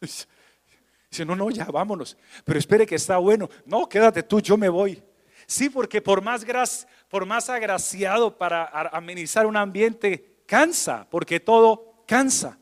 Dice, 0.00 1.24
no, 1.24 1.34
no, 1.34 1.50
ya 1.50 1.64
vámonos. 1.64 2.16
Pero 2.44 2.60
espere 2.60 2.86
que 2.86 2.94
está 2.94 3.16
bueno. 3.18 3.50
No, 3.64 3.88
quédate 3.88 4.22
tú, 4.22 4.40
yo 4.40 4.56
me 4.56 4.68
voy. 4.68 5.02
Sí, 5.48 5.70
porque 5.70 6.00
por 6.00 6.22
más, 6.22 6.44
gras, 6.44 6.86
por 7.08 7.26
más 7.26 7.50
agraciado 7.50 8.38
para 8.38 8.64
amenizar 8.92 9.44
un 9.46 9.56
ambiente, 9.56 10.44
cansa, 10.46 11.08
porque 11.10 11.40
todo 11.40 12.04
cansa. 12.06 12.60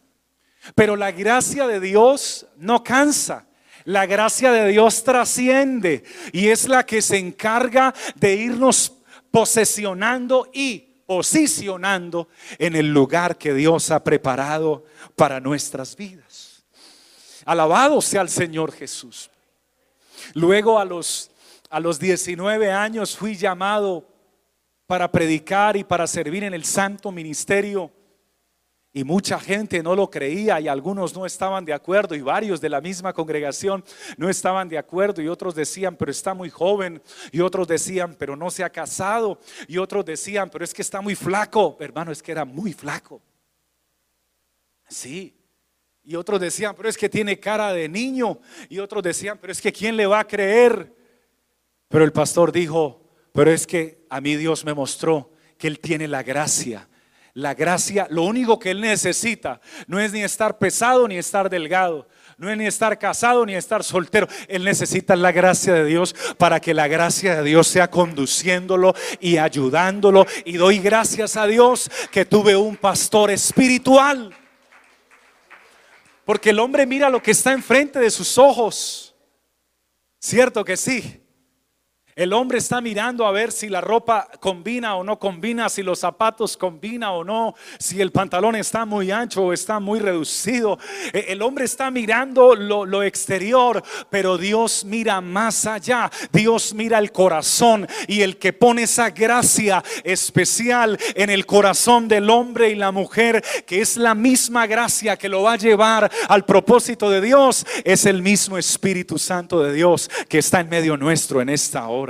Pero 0.74 0.96
la 0.96 1.12
gracia 1.12 1.66
de 1.66 1.80
Dios 1.80 2.46
no 2.56 2.82
cansa. 2.82 3.46
La 3.84 4.06
gracia 4.06 4.50
de 4.50 4.68
Dios 4.68 5.04
trasciende 5.04 6.04
y 6.32 6.48
es 6.48 6.68
la 6.68 6.86
que 6.86 7.02
se 7.02 7.18
encarga 7.18 7.94
de 8.14 8.34
irnos 8.34 8.94
posesionando 9.30 10.48
y 10.54 10.78
posicionando 11.06 12.28
en 12.58 12.76
el 12.76 12.92
lugar 12.92 13.36
que 13.36 13.52
Dios 13.52 13.90
ha 13.90 14.02
preparado 14.02 14.84
para 15.16 15.38
nuestras 15.38 15.96
vidas. 15.96 16.64
Alabado 17.44 18.00
sea 18.00 18.22
el 18.22 18.30
Señor 18.30 18.72
Jesús. 18.72 19.30
Luego 20.32 20.78
a 20.78 20.86
los, 20.86 21.30
a 21.68 21.78
los 21.78 21.98
19 21.98 22.72
años 22.72 23.14
fui 23.14 23.36
llamado 23.36 24.08
para 24.86 25.10
predicar 25.12 25.76
y 25.76 25.84
para 25.84 26.06
servir 26.06 26.44
en 26.44 26.54
el 26.54 26.64
santo 26.64 27.12
ministerio 27.12 27.92
y 28.96 29.02
mucha 29.02 29.40
gente 29.40 29.82
no 29.82 29.96
lo 29.96 30.08
creía 30.08 30.60
y 30.60 30.68
algunos 30.68 31.14
no 31.14 31.26
estaban 31.26 31.64
de 31.64 31.72
acuerdo 31.72 32.14
y 32.14 32.20
varios 32.20 32.60
de 32.60 32.68
la 32.68 32.80
misma 32.80 33.12
congregación 33.12 33.84
no 34.16 34.30
estaban 34.30 34.68
de 34.68 34.78
acuerdo 34.78 35.20
y 35.20 35.26
otros 35.26 35.56
decían, 35.56 35.96
pero 35.96 36.12
está 36.12 36.32
muy 36.32 36.48
joven 36.48 37.02
y 37.32 37.40
otros 37.40 37.66
decían, 37.66 38.14
pero 38.16 38.36
no 38.36 38.52
se 38.52 38.62
ha 38.62 38.70
casado 38.70 39.40
y 39.66 39.78
otros 39.78 40.04
decían, 40.04 40.48
pero 40.48 40.64
es 40.64 40.72
que 40.72 40.82
está 40.82 41.00
muy 41.00 41.16
flaco. 41.16 41.76
Hermano, 41.80 42.12
es 42.12 42.22
que 42.22 42.30
era 42.30 42.44
muy 42.44 42.72
flaco. 42.72 43.20
Sí. 44.88 45.36
Y 46.04 46.14
otros 46.14 46.40
decían, 46.40 46.76
pero 46.76 46.88
es 46.88 46.96
que 46.96 47.08
tiene 47.08 47.40
cara 47.40 47.72
de 47.72 47.88
niño. 47.88 48.38
Y 48.68 48.78
otros 48.78 49.02
decían, 49.02 49.38
pero 49.40 49.52
es 49.52 49.60
que 49.60 49.72
¿quién 49.72 49.96
le 49.96 50.06
va 50.06 50.20
a 50.20 50.28
creer? 50.28 50.94
Pero 51.88 52.04
el 52.04 52.12
pastor 52.12 52.52
dijo, 52.52 53.10
pero 53.32 53.50
es 53.50 53.66
que 53.66 54.06
a 54.08 54.20
mí 54.20 54.36
Dios 54.36 54.64
me 54.64 54.72
mostró 54.72 55.32
que 55.58 55.66
Él 55.66 55.80
tiene 55.80 56.06
la 56.06 56.22
gracia 56.22 56.88
la 57.34 57.52
gracia, 57.52 58.06
lo 58.10 58.22
único 58.22 58.60
que 58.60 58.70
Él 58.70 58.80
necesita 58.80 59.60
no 59.88 59.98
es 59.98 60.12
ni 60.12 60.22
estar 60.22 60.56
pesado 60.56 61.08
ni 61.08 61.18
estar 61.18 61.50
delgado, 61.50 62.06
no 62.38 62.48
es 62.48 62.56
ni 62.56 62.66
estar 62.66 62.96
casado 62.98 63.44
ni 63.44 63.54
estar 63.54 63.82
soltero. 63.82 64.28
Él 64.48 64.64
necesita 64.64 65.16
la 65.16 65.32
gracia 65.32 65.74
de 65.74 65.84
Dios 65.84 66.14
para 66.38 66.60
que 66.60 66.74
la 66.74 66.86
gracia 66.88 67.36
de 67.36 67.42
Dios 67.42 67.66
sea 67.66 67.90
conduciéndolo 67.90 68.94
y 69.20 69.36
ayudándolo. 69.36 70.26
Y 70.44 70.56
doy 70.56 70.78
gracias 70.78 71.36
a 71.36 71.46
Dios 71.46 71.90
que 72.10 72.24
tuve 72.24 72.56
un 72.56 72.76
pastor 72.76 73.30
espiritual. 73.30 74.34
Porque 76.24 76.50
el 76.50 76.58
hombre 76.58 76.86
mira 76.86 77.10
lo 77.10 77.22
que 77.22 77.32
está 77.32 77.52
enfrente 77.52 77.98
de 77.98 78.10
sus 78.10 78.38
ojos. 78.38 79.14
Cierto 80.18 80.64
que 80.64 80.76
sí. 80.76 81.23
El 82.16 82.32
hombre 82.32 82.58
está 82.58 82.80
mirando 82.80 83.26
a 83.26 83.32
ver 83.32 83.50
si 83.50 83.68
la 83.68 83.80
ropa 83.80 84.28
combina 84.38 84.94
o 84.94 85.02
no 85.02 85.18
combina, 85.18 85.68
si 85.68 85.82
los 85.82 85.98
zapatos 85.98 86.56
combina 86.56 87.10
o 87.10 87.24
no, 87.24 87.56
si 87.80 88.00
el 88.00 88.12
pantalón 88.12 88.54
está 88.54 88.84
muy 88.84 89.10
ancho 89.10 89.42
o 89.42 89.52
está 89.52 89.80
muy 89.80 89.98
reducido. 89.98 90.78
E, 91.12 91.26
el 91.30 91.42
hombre 91.42 91.64
está 91.64 91.90
mirando 91.90 92.54
lo, 92.54 93.02
exterior, 93.02 93.82
pero 94.10 94.38
Dios 94.38 94.84
mira 94.84 95.20
más 95.20 95.66
allá. 95.66 96.08
Dios 96.30 96.72
mira 96.72 97.00
el 97.00 97.10
corazón 97.10 97.88
y 98.06 98.20
el 98.20 98.36
que 98.36 98.52
pone 98.52 98.84
esa 98.84 99.10
gracia 99.10 99.82
especial 100.04 100.96
en 101.16 101.30
el 101.30 101.46
corazón 101.46 102.06
del 102.06 102.30
hombre 102.30 102.70
y 102.70 102.76
la 102.76 102.92
mujer, 102.92 103.42
que 103.66 103.80
es 103.80 103.96
la 103.96 104.14
misma 104.14 104.68
gracia 104.68 105.16
que 105.16 105.28
lo 105.28 105.42
va 105.42 105.54
a 105.54 105.58
llevar 105.58 106.08
al 106.28 106.44
propósito 106.44 107.10
de 107.10 107.20
Dios, 107.20 107.66
es 107.82 108.06
el 108.06 108.22
mismo 108.22 108.56
Espíritu 108.56 109.18
Santo 109.18 109.60
de 109.64 109.72
Dios 109.72 110.08
que 110.28 110.38
está 110.38 110.60
en 110.60 110.68
medio 110.68 110.96
nuestro 110.96 111.42
en 111.42 111.48
esta 111.48 111.88
hora. 111.88 112.03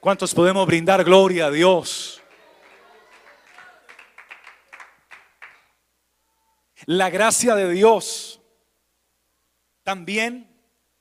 ¿Cuántos 0.00 0.34
podemos 0.34 0.66
brindar 0.66 1.04
gloria 1.04 1.46
a 1.46 1.50
Dios? 1.50 2.22
La 6.86 7.08
gracia 7.08 7.54
de 7.54 7.70
Dios 7.70 8.40
también 9.82 10.50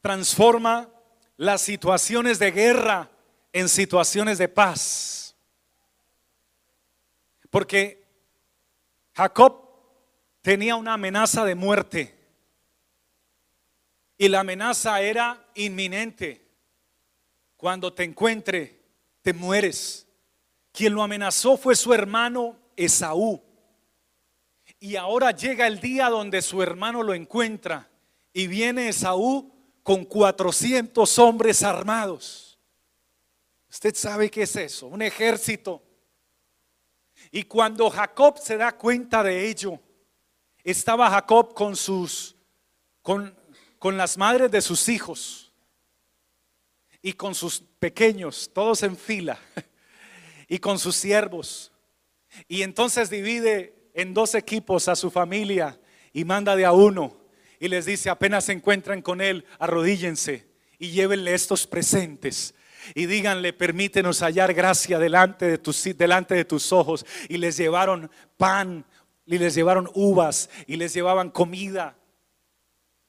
transforma 0.02 0.90
las 1.38 1.62
situaciones 1.62 2.40
de 2.40 2.52
guerra 2.52 3.10
en 3.52 3.68
situaciones 3.68 4.38
de 4.38 4.48
paz. 4.48 5.36
Porque 7.50 8.06
Jacob 9.14 9.64
tenía 10.42 10.76
una 10.76 10.94
amenaza 10.94 11.46
de 11.46 11.56
muerte. 11.56 12.20
Y 14.18 14.28
la 14.30 14.42
amenaza 14.42 15.02
era 15.02 15.46
inminente. 15.56 16.43
Cuando 17.64 17.94
te 17.94 18.04
encuentre, 18.04 18.78
te 19.22 19.32
mueres. 19.32 20.06
Quien 20.74 20.94
lo 20.94 21.02
amenazó 21.02 21.56
fue 21.56 21.78
su 21.78 21.94
hermano 21.94 22.60
Esaú. 22.76 23.42
Y 24.82 24.98
ahora 24.98 25.32
llega 25.32 25.66
el 25.66 25.80
día 25.80 26.10
donde 26.10 26.42
su 26.42 26.62
hermano 26.62 27.02
lo 27.04 27.14
encuentra. 27.14 27.90
Y 28.34 28.48
viene 28.48 28.90
Esaú 28.90 29.50
con 29.82 30.04
400 30.04 31.18
hombres 31.20 31.64
armados. 31.64 32.60
Usted 33.70 33.96
sabe 33.96 34.30
qué 34.30 34.42
es 34.42 34.58
eso, 34.58 34.88
un 34.88 35.02
ejército. 35.02 35.82
Y 37.32 37.44
cuando 37.44 37.90
Jacob 37.90 38.40
se 38.40 38.58
da 38.58 38.74
cuenta 38.74 39.24
de 39.24 39.48
ello, 39.48 39.80
estaba 40.66 41.10
Jacob 41.10 41.54
con 41.54 41.78
sus 41.78 42.36
con, 43.02 43.34
con 43.80 43.96
las 43.96 44.18
madres 44.18 44.52
de 44.52 44.62
sus 44.62 44.90
hijos 44.90 45.53
y 47.04 47.14
con 47.14 47.36
sus 47.36 47.62
pequeños, 47.80 48.50
todos 48.52 48.82
en 48.82 48.98
fila, 48.98 49.38
y 50.48 50.58
con 50.58 50.80
sus 50.80 50.96
siervos. 50.96 51.72
Y 52.48 52.64
entonces 52.64 53.12
divide 53.12 53.76
en 53.94 54.16
dos 54.16 54.34
equipos 54.34 54.88
a 54.88 54.96
su 54.96 55.12
familia 55.12 55.80
y 56.12 56.26
manda 56.26 56.56
de 56.56 56.66
a 56.66 56.72
uno 56.72 57.16
y 57.60 57.68
les 57.68 57.86
dice, 57.86 58.10
apenas 58.10 58.46
se 58.46 58.54
encuentran 58.54 59.04
con 59.04 59.22
él, 59.22 59.46
arrodíllense 59.60 60.48
y 60.80 60.90
llévenle 60.90 61.36
estos 61.36 61.68
presentes 61.68 62.56
y 62.96 63.06
díganle, 63.06 63.54
permítenos 63.54 64.22
hallar 64.22 64.54
gracia 64.54 65.00
delante 65.00 65.46
de 65.46 65.58
tus, 65.58 65.84
delante 65.96 66.36
de 66.36 66.46
tus 66.46 66.72
ojos. 66.72 67.06
Y 67.30 67.38
les 67.38 67.58
llevaron 67.58 68.12
pan, 68.38 68.86
y 69.26 69.38
les 69.38 69.56
llevaron 69.56 69.90
uvas, 69.94 70.50
y 70.68 70.76
les 70.76 70.94
llevaban 70.94 71.30
comida. 71.30 71.96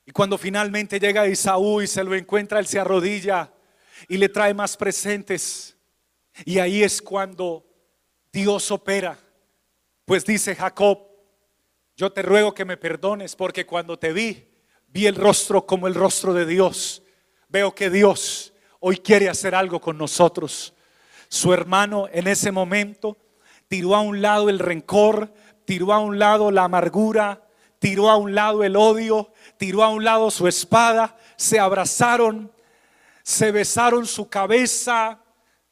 Y 0.07 0.13
cuando 0.13 0.39
finalmente 0.39 1.01
llega 1.01 1.27
Isaú 1.27 1.81
y 1.81 1.87
se 1.87 2.05
lo 2.05 2.15
encuentra, 2.15 2.59
él 2.59 2.67
se 2.67 2.79
arrodilla 2.79 3.53
y 4.09 4.17
le 4.17 4.29
trae 4.29 4.55
más 4.55 4.77
presentes. 4.77 5.77
Y 6.45 6.59
ahí 6.59 6.83
es 6.83 7.01
cuando 7.01 7.65
Dios 8.33 8.71
opera. 8.71 9.19
Pues 10.05 10.25
dice 10.25 10.55
Jacob, 10.55 10.99
yo 11.97 12.13
te 12.13 12.23
ruego 12.23 12.53
que 12.55 12.65
me 12.65 12.77
perdones 12.77 13.37
porque 13.37 13.65
cuando 13.67 13.99
te 13.99 14.13
vi, 14.13 14.49
vi 14.89 15.07
el 15.07 15.15
rostro 15.15 15.65
como 15.65 15.87
el 15.87 15.95
rostro 15.95 16.35
de 16.35 16.45
Dios. 16.45 17.03
Veo 17.49 17.75
que 17.75 17.91
Dios 17.91 18.53
hoy 18.81 18.99
quiere 18.99 19.31
hacer 19.31 19.55
algo 19.55 19.81
con 19.81 19.97
nosotros. 19.97 20.75
Su 21.29 21.55
hermano 21.55 22.07
en 22.13 22.27
ese 22.27 22.53
momento 22.53 23.17
tiró 23.67 23.95
a 23.95 24.01
un 24.01 24.21
lado 24.21 24.51
el 24.51 24.59
rencor, 24.59 25.33
tiró 25.65 25.93
a 25.93 25.99
un 26.01 26.19
lado 26.19 26.51
la 26.51 26.65
amargura, 26.65 27.49
tiró 27.79 28.11
a 28.11 28.17
un 28.17 28.35
lado 28.35 28.63
el 28.63 28.77
odio, 28.77 29.33
tiró 29.57 29.83
a 29.83 29.89
un 29.89 30.05
lado 30.05 30.31
su 30.31 30.47
espada, 30.49 31.17
se 31.37 31.59
abrazaron, 31.59 32.53
se 33.25 33.51
besaron 33.51 34.07
su 34.07 34.29
cabeza, 34.29 35.19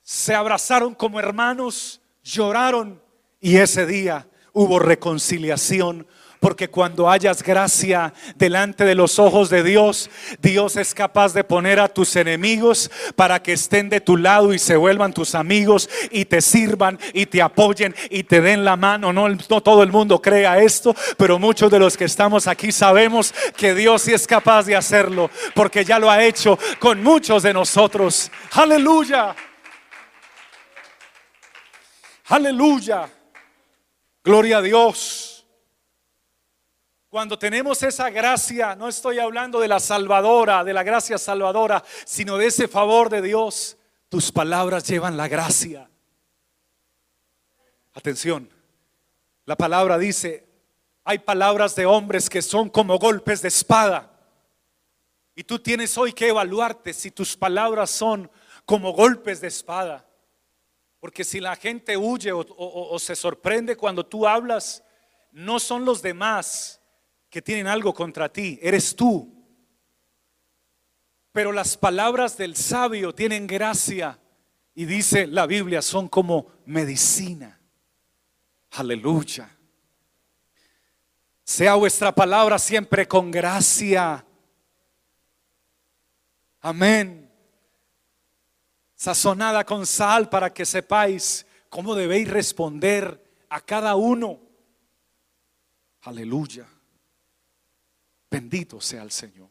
se 0.02 0.35
abrazaron 0.35 0.94
como 0.94 1.21
hermanos, 1.21 2.00
lloraron 2.25 3.00
y 3.40 3.59
ese 3.59 3.87
día 3.87 4.26
hubo 4.54 4.78
reconciliación, 4.78 6.06
porque 6.42 6.68
cuando 6.68 7.08
hayas 7.08 7.40
gracia 7.40 8.12
delante 8.34 8.84
de 8.84 8.96
los 8.96 9.20
ojos 9.20 9.49
de 9.49 9.62
Dios, 9.62 10.11
Dios 10.40 10.76
es 10.76 10.92
capaz 10.92 11.34
de 11.34 11.44
poner 11.44 11.78
a 11.78 11.87
tus 11.87 12.16
enemigos 12.16 12.90
para 13.14 13.40
que 13.40 13.52
estén 13.52 13.88
de 13.88 14.00
tu 14.00 14.16
lado 14.16 14.52
y 14.52 14.58
se 14.58 14.75
vuelvan 14.75 15.12
tus 15.12 15.37
amigos 15.37 15.88
y 16.11 16.25
te 16.25 16.40
sirvan 16.40 16.99
y 17.14 17.26
te 17.26 17.40
apoyen 17.40 17.94
y 18.11 18.25
te 18.25 18.40
den 18.40 18.64
la 18.64 18.75
mano. 18.75 19.12
No, 19.12 19.28
no 19.28 19.61
todo 19.61 19.84
el 19.84 19.92
mundo 19.92 20.20
crea 20.20 20.58
esto, 20.58 20.96
pero 21.16 21.38
muchos 21.38 21.70
de 21.70 21.78
los 21.78 21.96
que 21.96 22.06
estamos 22.06 22.49
aquí 22.49 22.72
sabemos 22.72 23.32
que 23.56 23.72
Dios 23.72 24.02
sí 24.02 24.12
es 24.12 24.26
capaz 24.26 24.64
de 24.64 24.75
hacerlo, 24.75 25.30
porque 25.54 25.84
ya 25.84 26.00
lo 26.00 26.11
ha 26.11 26.24
hecho 26.24 26.59
con 26.81 27.05
muchos 27.05 27.44
de 27.44 27.52
nosotros. 27.52 28.33
Aleluya. 28.50 29.37
Aleluya. 32.26 33.09
Gloria 34.24 34.59
a 34.59 34.62
Dios. 34.62 35.32
Cuando 37.12 37.38
tenemos 37.38 37.83
esa 37.83 38.09
gracia, 38.09 38.75
no 38.75 38.88
estoy 38.88 39.18
hablando 39.18 39.61
de 39.61 39.68
la 39.68 39.81
salvadora, 39.81 40.64
de 40.64 40.72
la 40.72 40.83
gracia 40.83 41.18
salvadora, 41.18 41.85
sino 42.07 42.38
de 42.38 42.46
ese 42.46 42.68
favor 42.68 43.11
de 43.11 43.20
Dios, 43.20 43.77
tus 44.09 44.33
palabras 44.33 44.88
llevan 44.88 45.18
la 45.18 45.29
gracia. 45.29 45.90
Atención, 47.92 48.48
la 49.44 49.57
palabra 49.57 49.98
dice, 49.98 50.48
hay 51.05 51.18
palabras 51.18 51.77
de 51.77 51.85
hombres 51.85 52.31
que 52.31 52.40
son 52.40 52.70
como 52.70 52.98
golpes 52.98 53.42
de 53.42 53.48
espada. 53.48 54.11
Y 55.35 55.44
tú 55.44 55.59
tienes 55.59 55.98
hoy 55.98 56.14
que 56.14 56.29
evaluarte 56.29 56.94
si 56.94 57.11
tus 57.11 57.37
palabras 57.37 57.90
son 57.90 58.31
como 58.64 58.94
golpes 58.94 59.42
de 59.42 59.48
espada. 59.48 60.09
Porque 60.98 61.25
si 61.25 61.40
la 61.40 61.57
gente 61.57 61.94
huye 61.94 62.33
o, 62.33 62.98
se 62.98 63.14
sorprende 63.14 63.77
cuando 63.77 64.07
tú 64.07 64.27
hablas, 64.27 64.83
no 65.31 65.61
son 65.61 65.85
los 65.85 66.01
demás, 66.01 66.82
que 67.33 67.40
tienen 67.40 67.66
algo 67.66 67.95
contra 67.95 68.31
ti, 68.31 68.59
eres 68.61 68.95
tú. 68.95 69.27
Pero 71.33 71.51
las 71.51 71.79
palabras 71.79 72.37
del 72.37 72.55
sabio 72.55 73.14
tienen 73.14 73.47
gracia 73.47 74.18
y 74.75 74.85
dice 74.85 75.27
la 75.27 75.47
Biblia 75.47 75.81
son 75.81 76.09
como 76.09 76.49
medicina. 76.66 77.59
Aleluya. 78.73 79.49
Sea 81.42 81.75
vuestra 81.77 82.14
palabra 82.14 82.59
siempre 82.59 83.09
con 83.09 83.31
gracia. 83.31 84.27
Amén. 86.61 87.33
Sazonada 88.95 89.64
con 89.64 89.87
sal 89.87 90.29
para 90.29 90.53
que 90.53 90.66
sepáis 90.66 91.47
cómo 91.71 91.95
debéis 91.95 92.29
responder 92.29 93.25
a 93.49 93.59
cada 93.62 93.95
uno. 93.95 94.38
Aleluya. 96.03 96.68
Bendito 98.33 98.81
sea 98.81 99.03
el 99.03 99.11
Señor. 99.11 99.51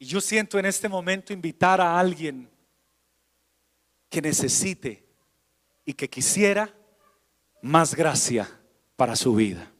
Y 0.00 0.06
yo 0.06 0.20
siento 0.20 0.58
en 0.58 0.66
este 0.66 0.88
momento 0.88 1.32
invitar 1.32 1.80
a 1.80 1.96
alguien 1.96 2.50
que 4.10 4.20
necesite 4.20 5.06
y 5.84 5.92
que 5.92 6.10
quisiera 6.10 6.74
más 7.62 7.94
gracia 7.94 8.50
para 8.96 9.14
su 9.14 9.32
vida. 9.32 9.70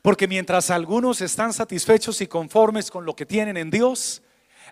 Porque 0.00 0.28
mientras 0.28 0.70
algunos 0.70 1.20
están 1.20 1.52
satisfechos 1.52 2.20
y 2.20 2.28
conformes 2.28 2.88
con 2.88 3.04
lo 3.04 3.16
que 3.16 3.26
tienen 3.26 3.56
en 3.56 3.68
Dios, 3.68 4.22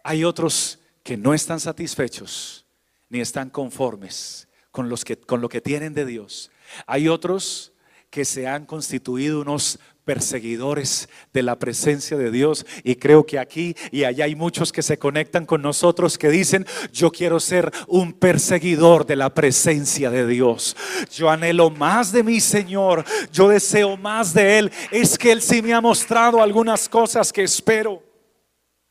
hay 0.05 0.23
otros 0.23 0.79
que 1.03 1.17
no 1.17 1.35
están 1.35 1.59
satisfechos 1.59 2.65
ni 3.09 3.21
están 3.21 3.51
conformes 3.51 4.47
con, 4.71 4.89
los 4.89 5.05
que, 5.05 5.17
con 5.17 5.41
lo 5.41 5.49
que 5.49 5.61
tienen 5.61 5.95
de 5.95 6.07
Dios. 6.07 6.53
Hay 6.87 7.09
otros 7.09 7.73
que 8.11 8.25
se 8.25 8.47
han 8.47 8.67
constituido 8.67 9.41
unos 9.41 9.79
perseguidores 10.09 11.07
de 11.35 11.43
la 11.43 11.59
presencia 11.59 12.17
de 12.17 12.31
Dios. 12.31 12.65
Y 12.83 12.95
creo 12.95 13.27
que 13.27 13.39
aquí 13.39 13.77
y 13.93 14.05
allá 14.05 14.25
hay 14.25 14.35
muchos 14.35 14.73
que 14.73 14.81
se 14.81 14.99
conectan 14.99 15.45
con 15.45 15.61
nosotros 15.61 16.17
que 16.17 16.31
dicen, 16.31 16.67
yo 16.95 17.11
quiero 17.11 17.39
ser 17.39 17.71
un 17.89 18.15
perseguidor 18.15 19.05
de 19.05 19.17
la 19.17 19.35
presencia 19.35 20.09
de 20.09 20.27
Dios. 20.27 20.75
Yo 21.15 21.29
anhelo 21.29 21.69
más 21.69 22.11
de 22.11 22.23
mi 22.23 22.41
Señor, 22.41 23.05
yo 23.31 23.51
deseo 23.51 23.99
más 23.99 24.33
de 24.33 24.59
Él. 24.59 24.73
Es 24.91 25.19
que 25.19 25.31
Él 25.31 25.43
sí 25.43 25.61
me 25.61 25.75
ha 25.75 25.83
mostrado 25.83 26.41
algunas 26.41 26.89
cosas 26.89 27.31
que 27.31 27.43
espero. 27.43 28.03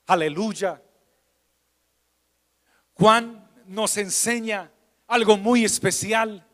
Aleluya. 0.05 0.79
Juan 2.93 3.43
nos 3.65 3.97
enseña 3.97 4.71
algo 5.07 5.35
muy 5.35 5.65
especial 5.65 6.47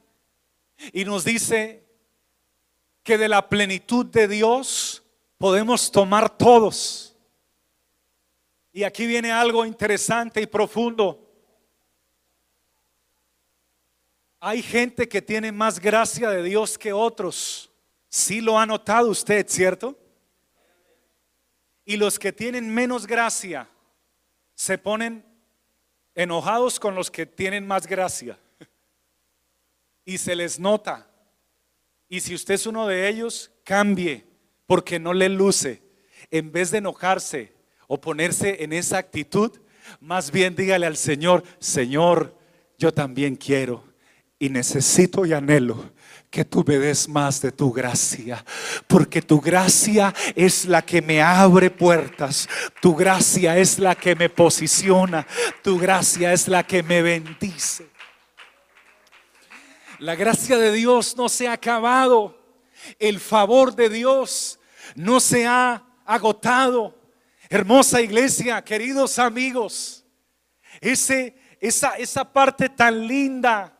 y 0.93 1.04
nos 1.04 1.26
dice 1.26 1.83
que 3.04 3.18
de 3.18 3.28
la 3.28 3.50
plenitud 3.50 4.06
de 4.06 4.28
Dios 4.28 5.04
podemos 5.38 5.92
tomar 5.92 6.36
todos. 6.36 7.16
Y 8.72 8.84
aquí 8.84 9.06
viene 9.06 9.32
algo 9.32 9.66
interesante 9.66 10.42
y 10.42 10.48
profundo. 10.48 11.20
Hay 14.39 14.62
gente 14.62 15.08
que 15.08 15.22
tiene 15.22 15.52
más 15.52 15.80
gracia 15.80 16.30
de 16.30 16.44
Dios 16.44 16.78
que 16.78 16.92
otros. 16.92 17.70
Sí 18.10 18.42
lo 18.42 18.58
ha 18.58 18.66
notado 18.66 19.10
usted, 19.10 19.48
¿cierto? 19.48 19.98
Y 21.86 21.98
los 21.98 22.18
que 22.18 22.32
tienen 22.32 22.74
menos 22.74 23.06
gracia 23.06 23.70
se 24.56 24.78
ponen 24.78 25.26
enojados 26.16 26.80
con 26.80 26.96
los 26.96 27.12
que 27.12 27.26
tienen 27.26 27.68
más 27.68 27.86
gracia. 27.86 28.39
Y 30.06 30.18
se 30.18 30.36
les 30.36 30.60
nota. 30.60 31.12
Y 32.13 32.19
si 32.19 32.36
usted 32.36 32.54
es 32.54 32.67
uno 32.67 32.86
de 32.86 33.10
ellos, 33.10 33.49
cambie, 33.63 34.23
porque 34.67 34.99
no 34.99 35.15
le 35.15 35.30
luce. 35.30 35.82
En 36.30 36.52
vez 36.52 36.69
de 36.69 36.78
enojarse 36.78 37.56
o 37.88 37.99
ponerse 37.99 38.63
en 38.63 38.71
esa 38.71 38.99
actitud, 38.99 39.52
más 39.99 40.30
bien 40.30 40.56
dígale 40.56 40.86
al 40.86 40.95
Señor, 40.95 41.43
Señor, 41.58 42.38
yo 42.78 42.93
también 42.93 43.36
quiero 43.36 43.84
Y 44.38 44.49
necesito 44.49 45.26
y 45.26 45.34
anhelo 45.34 45.91
que 46.30 46.45
tú 46.45 46.63
me 46.67 46.78
des 46.78 47.10
más 47.10 47.41
de 47.41 47.52
tu 47.52 47.71
gracia, 47.71 48.45
porque 48.88 49.23
tu 49.23 49.41
gracia 49.41 50.13
es 50.36 50.65
la 50.65 50.84
que 50.84 51.02
me 51.02 51.19
abre 51.19 51.71
puertas, 51.71 52.47
tu 52.80 52.95
gracia 52.95 53.58
es 53.58 53.80
la 53.80 53.95
que 53.95 54.15
me 54.15 54.30
posiciona, 54.30 55.26
tu 55.63 55.80
gracia 55.80 56.32
es 56.32 56.47
la 56.47 56.62
que 56.62 56.84
me 56.84 57.02
bendice. 57.02 57.93
La 60.04 60.16
gracia 60.16 60.58
de 60.58 60.74
Dios 60.74 61.16
no 61.16 61.30
se 61.30 61.48
ha 61.48 61.54
acabado, 61.54 62.38
el 63.00 63.22
favor 63.22 63.74
de 63.74 63.88
Dios 63.88 64.60
no 64.96 65.22
se 65.22 65.48
ha 65.48 65.82
agotado. 66.04 67.00
Hermosa 67.50 68.02
iglesia, 68.02 68.62
queridos 68.66 69.18
amigos, 69.18 70.04
ese, 70.82 71.38
esa, 71.62 71.92
esa 71.92 72.34
parte 72.34 72.68
tan 72.68 73.08
linda 73.08 73.78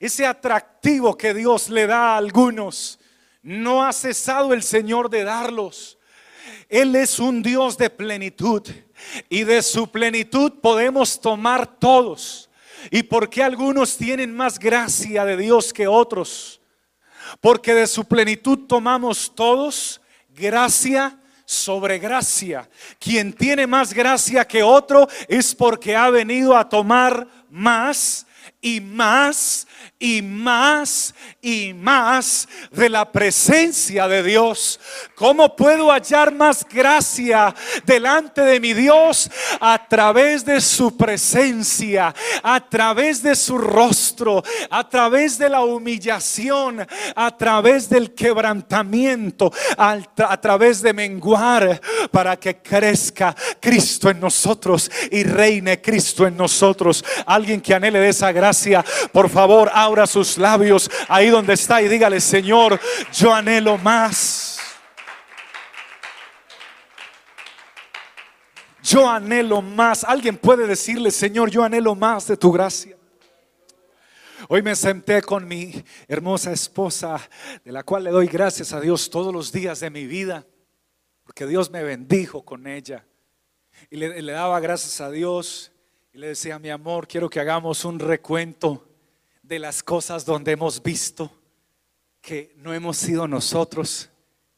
ese 0.00 0.24
atractivo 0.24 1.18
que 1.18 1.34
Dios 1.34 1.68
le 1.68 1.86
da 1.86 2.14
a 2.14 2.16
algunos, 2.16 2.98
no 3.42 3.84
ha 3.84 3.92
cesado 3.92 4.54
el 4.54 4.62
Señor 4.62 5.10
de 5.10 5.24
darlos. 5.24 5.98
Él 6.70 6.96
es 6.96 7.18
un 7.18 7.42
Dios 7.42 7.76
de 7.76 7.90
plenitud 7.90 8.66
y 9.28 9.44
de 9.44 9.60
su 9.60 9.90
plenitud 9.90 10.50
podemos 10.62 11.20
tomar 11.20 11.66
todos. 11.78 12.47
¿Y 12.90 13.02
por 13.04 13.28
qué 13.28 13.42
algunos 13.42 13.96
tienen 13.96 14.34
más 14.34 14.58
gracia 14.58 15.24
de 15.24 15.36
Dios 15.36 15.72
que 15.72 15.86
otros? 15.86 16.60
Porque 17.40 17.74
de 17.74 17.86
su 17.86 18.04
plenitud 18.04 18.66
tomamos 18.66 19.34
todos 19.34 20.00
gracia 20.30 21.18
sobre 21.44 21.98
gracia. 21.98 22.68
Quien 22.98 23.32
tiene 23.32 23.66
más 23.66 23.92
gracia 23.92 24.46
que 24.46 24.62
otro 24.62 25.08
es 25.28 25.54
porque 25.54 25.96
ha 25.96 26.10
venido 26.10 26.56
a 26.56 26.68
tomar 26.68 27.26
más 27.50 28.26
y 28.60 28.80
más 28.80 29.66
y 30.00 30.22
más 30.22 31.14
y 31.40 31.72
más 31.74 32.48
de 32.70 32.88
la 32.88 33.10
presencia 33.10 34.06
de 34.06 34.22
Dios. 34.22 34.78
¿Cómo 35.14 35.56
puedo 35.56 35.90
hallar 35.90 36.32
más 36.32 36.64
gracia 36.68 37.54
delante 37.84 38.42
de 38.42 38.60
mi 38.60 38.74
Dios? 38.74 39.30
A 39.60 39.86
través 39.88 40.44
de 40.44 40.60
su 40.60 40.96
presencia, 40.96 42.14
a 42.42 42.68
través 42.68 43.22
de 43.22 43.34
su 43.34 43.58
rostro, 43.58 44.42
a 44.70 44.88
través 44.88 45.38
de 45.38 45.48
la 45.48 45.62
humillación, 45.62 46.86
a 47.14 47.36
través 47.36 47.88
del 47.88 48.14
quebrantamiento, 48.14 49.52
a, 49.76 50.40
través 50.40 50.82
de 50.82 50.92
menguar 50.92 51.80
para 52.10 52.36
que 52.36 52.58
crezca 52.58 53.34
Cristo 53.60 54.10
en 54.10 54.20
nosotros 54.20 54.90
y 55.10 55.24
reine 55.24 55.80
Cristo 55.80 56.26
en 56.26 56.36
nosotros. 56.36 57.04
Alguien 57.26 57.60
que 57.60 57.74
anhele 57.74 57.98
de 57.98 58.08
esa 58.10 58.30
gracia, 58.30 58.47
por 59.12 59.28
favor, 59.28 59.70
abra 59.72 60.06
sus 60.06 60.38
labios 60.38 60.90
ahí 61.08 61.28
donde 61.28 61.54
está 61.54 61.82
y 61.82 61.88
dígale, 61.88 62.20
Señor, 62.20 62.80
yo 63.12 63.32
anhelo 63.32 63.78
más. 63.78 64.58
Yo 68.82 69.08
anhelo 69.08 69.60
más. 69.60 70.04
Alguien 70.04 70.36
puede 70.36 70.66
decirle, 70.66 71.10
Señor, 71.10 71.50
yo 71.50 71.62
anhelo 71.62 71.94
más 71.94 72.26
de 72.26 72.36
tu 72.36 72.50
gracia. 72.50 72.96
Hoy 74.48 74.62
me 74.62 74.74
senté 74.74 75.20
con 75.20 75.46
mi 75.46 75.84
hermosa 76.06 76.52
esposa, 76.52 77.20
de 77.64 77.72
la 77.72 77.82
cual 77.82 78.04
le 78.04 78.10
doy 78.10 78.28
gracias 78.28 78.72
a 78.72 78.80
Dios 78.80 79.10
todos 79.10 79.32
los 79.32 79.52
días 79.52 79.80
de 79.80 79.90
mi 79.90 80.06
vida, 80.06 80.46
porque 81.24 81.46
Dios 81.46 81.70
me 81.70 81.82
bendijo 81.82 82.42
con 82.44 82.66
ella. 82.66 83.04
Y 83.90 83.96
le, 83.96 84.22
le 84.22 84.32
daba 84.32 84.58
gracias 84.60 85.00
a 85.02 85.10
Dios 85.10 85.72
le 86.18 86.26
decía, 86.30 86.58
mi 86.58 86.68
amor, 86.68 87.06
quiero 87.06 87.30
que 87.30 87.38
hagamos 87.38 87.84
un 87.84 88.00
recuento 88.00 88.84
de 89.40 89.60
las 89.60 89.84
cosas 89.84 90.24
donde 90.24 90.50
hemos 90.50 90.82
visto 90.82 91.30
que 92.20 92.52
no 92.56 92.74
hemos 92.74 92.96
sido 92.96 93.28
nosotros, 93.28 94.10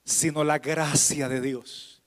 sino 0.02 0.42
la 0.42 0.58
gracia 0.58 1.28
de 1.28 1.42
Dios. 1.42 2.02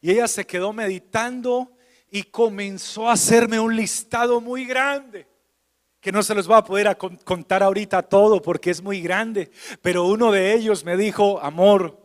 Y 0.00 0.10
ella 0.10 0.26
se 0.26 0.44
quedó 0.44 0.72
meditando 0.72 1.70
y 2.10 2.24
comenzó 2.24 3.08
a 3.08 3.12
hacerme 3.12 3.60
un 3.60 3.76
listado 3.76 4.40
muy 4.40 4.64
grande, 4.64 5.28
que 6.00 6.10
no 6.10 6.24
se 6.24 6.34
los 6.34 6.50
va 6.50 6.56
a 6.56 6.64
poder 6.64 6.98
contar 7.22 7.62
ahorita 7.62 8.02
todo 8.02 8.42
porque 8.42 8.70
es 8.70 8.82
muy 8.82 9.00
grande, 9.00 9.52
pero 9.82 10.06
uno 10.06 10.32
de 10.32 10.52
ellos 10.52 10.84
me 10.84 10.96
dijo, 10.96 11.40
amor, 11.40 11.96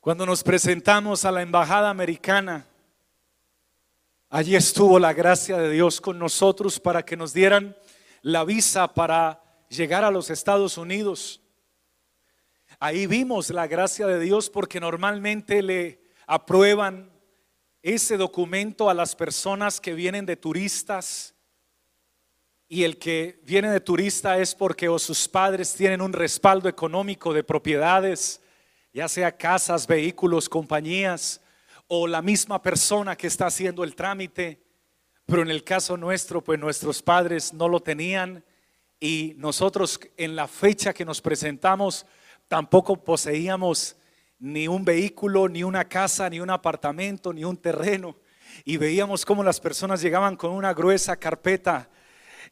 cuando 0.00 0.24
nos 0.24 0.42
presentamos 0.42 1.26
a 1.26 1.30
la 1.30 1.42
embajada 1.42 1.90
americana, 1.90 2.66
Allí 4.36 4.54
estuvo 4.54 4.98
la 4.98 5.14
gracia 5.14 5.56
de 5.56 5.70
Dios 5.70 5.98
con 5.98 6.18
nosotros 6.18 6.78
para 6.78 7.02
que 7.02 7.16
nos 7.16 7.32
dieran 7.32 7.74
la 8.20 8.44
visa 8.44 8.92
para 8.92 9.42
llegar 9.70 10.04
a 10.04 10.10
los 10.10 10.28
Estados 10.28 10.76
Unidos. 10.76 11.40
Ahí 12.78 13.06
vimos 13.06 13.48
la 13.48 13.66
gracia 13.66 14.06
de 14.06 14.20
Dios 14.20 14.50
porque 14.50 14.78
normalmente 14.78 15.62
le 15.62 16.02
aprueban 16.26 17.10
ese 17.80 18.18
documento 18.18 18.90
a 18.90 18.94
las 18.94 19.16
personas 19.16 19.80
que 19.80 19.94
vienen 19.94 20.26
de 20.26 20.36
turistas. 20.36 21.34
Y 22.68 22.84
el 22.84 22.98
que 22.98 23.40
viene 23.42 23.70
de 23.70 23.80
turista 23.80 24.36
es 24.36 24.54
porque 24.54 24.90
o 24.90 24.98
sus 24.98 25.26
padres 25.26 25.72
tienen 25.72 26.02
un 26.02 26.12
respaldo 26.12 26.68
económico 26.68 27.32
de 27.32 27.42
propiedades, 27.42 28.42
ya 28.92 29.08
sea 29.08 29.34
casas, 29.34 29.86
vehículos, 29.86 30.46
compañías, 30.46 31.40
o 31.88 32.06
la 32.06 32.22
misma 32.22 32.62
persona 32.62 33.16
que 33.16 33.26
está 33.26 33.46
haciendo 33.46 33.84
el 33.84 33.94
trámite, 33.94 34.60
pero 35.24 35.42
en 35.42 35.50
el 35.50 35.64
caso 35.64 35.96
nuestro, 35.96 36.42
pues 36.42 36.58
nuestros 36.58 37.02
padres 37.02 37.52
no 37.52 37.68
lo 37.68 37.80
tenían 37.80 38.44
y 39.00 39.34
nosotros 39.36 40.00
en 40.16 40.36
la 40.36 40.48
fecha 40.48 40.92
que 40.92 41.04
nos 41.04 41.20
presentamos 41.20 42.06
tampoco 42.48 43.02
poseíamos 43.04 43.96
ni 44.38 44.68
un 44.68 44.84
vehículo, 44.84 45.48
ni 45.48 45.62
una 45.62 45.88
casa, 45.88 46.28
ni 46.28 46.40
un 46.40 46.50
apartamento, 46.50 47.32
ni 47.32 47.44
un 47.44 47.56
terreno. 47.56 48.16
Y 48.64 48.76
veíamos 48.76 49.24
cómo 49.24 49.42
las 49.42 49.60
personas 49.60 50.00
llegaban 50.00 50.36
con 50.36 50.52
una 50.52 50.72
gruesa 50.72 51.16
carpeta 51.16 51.90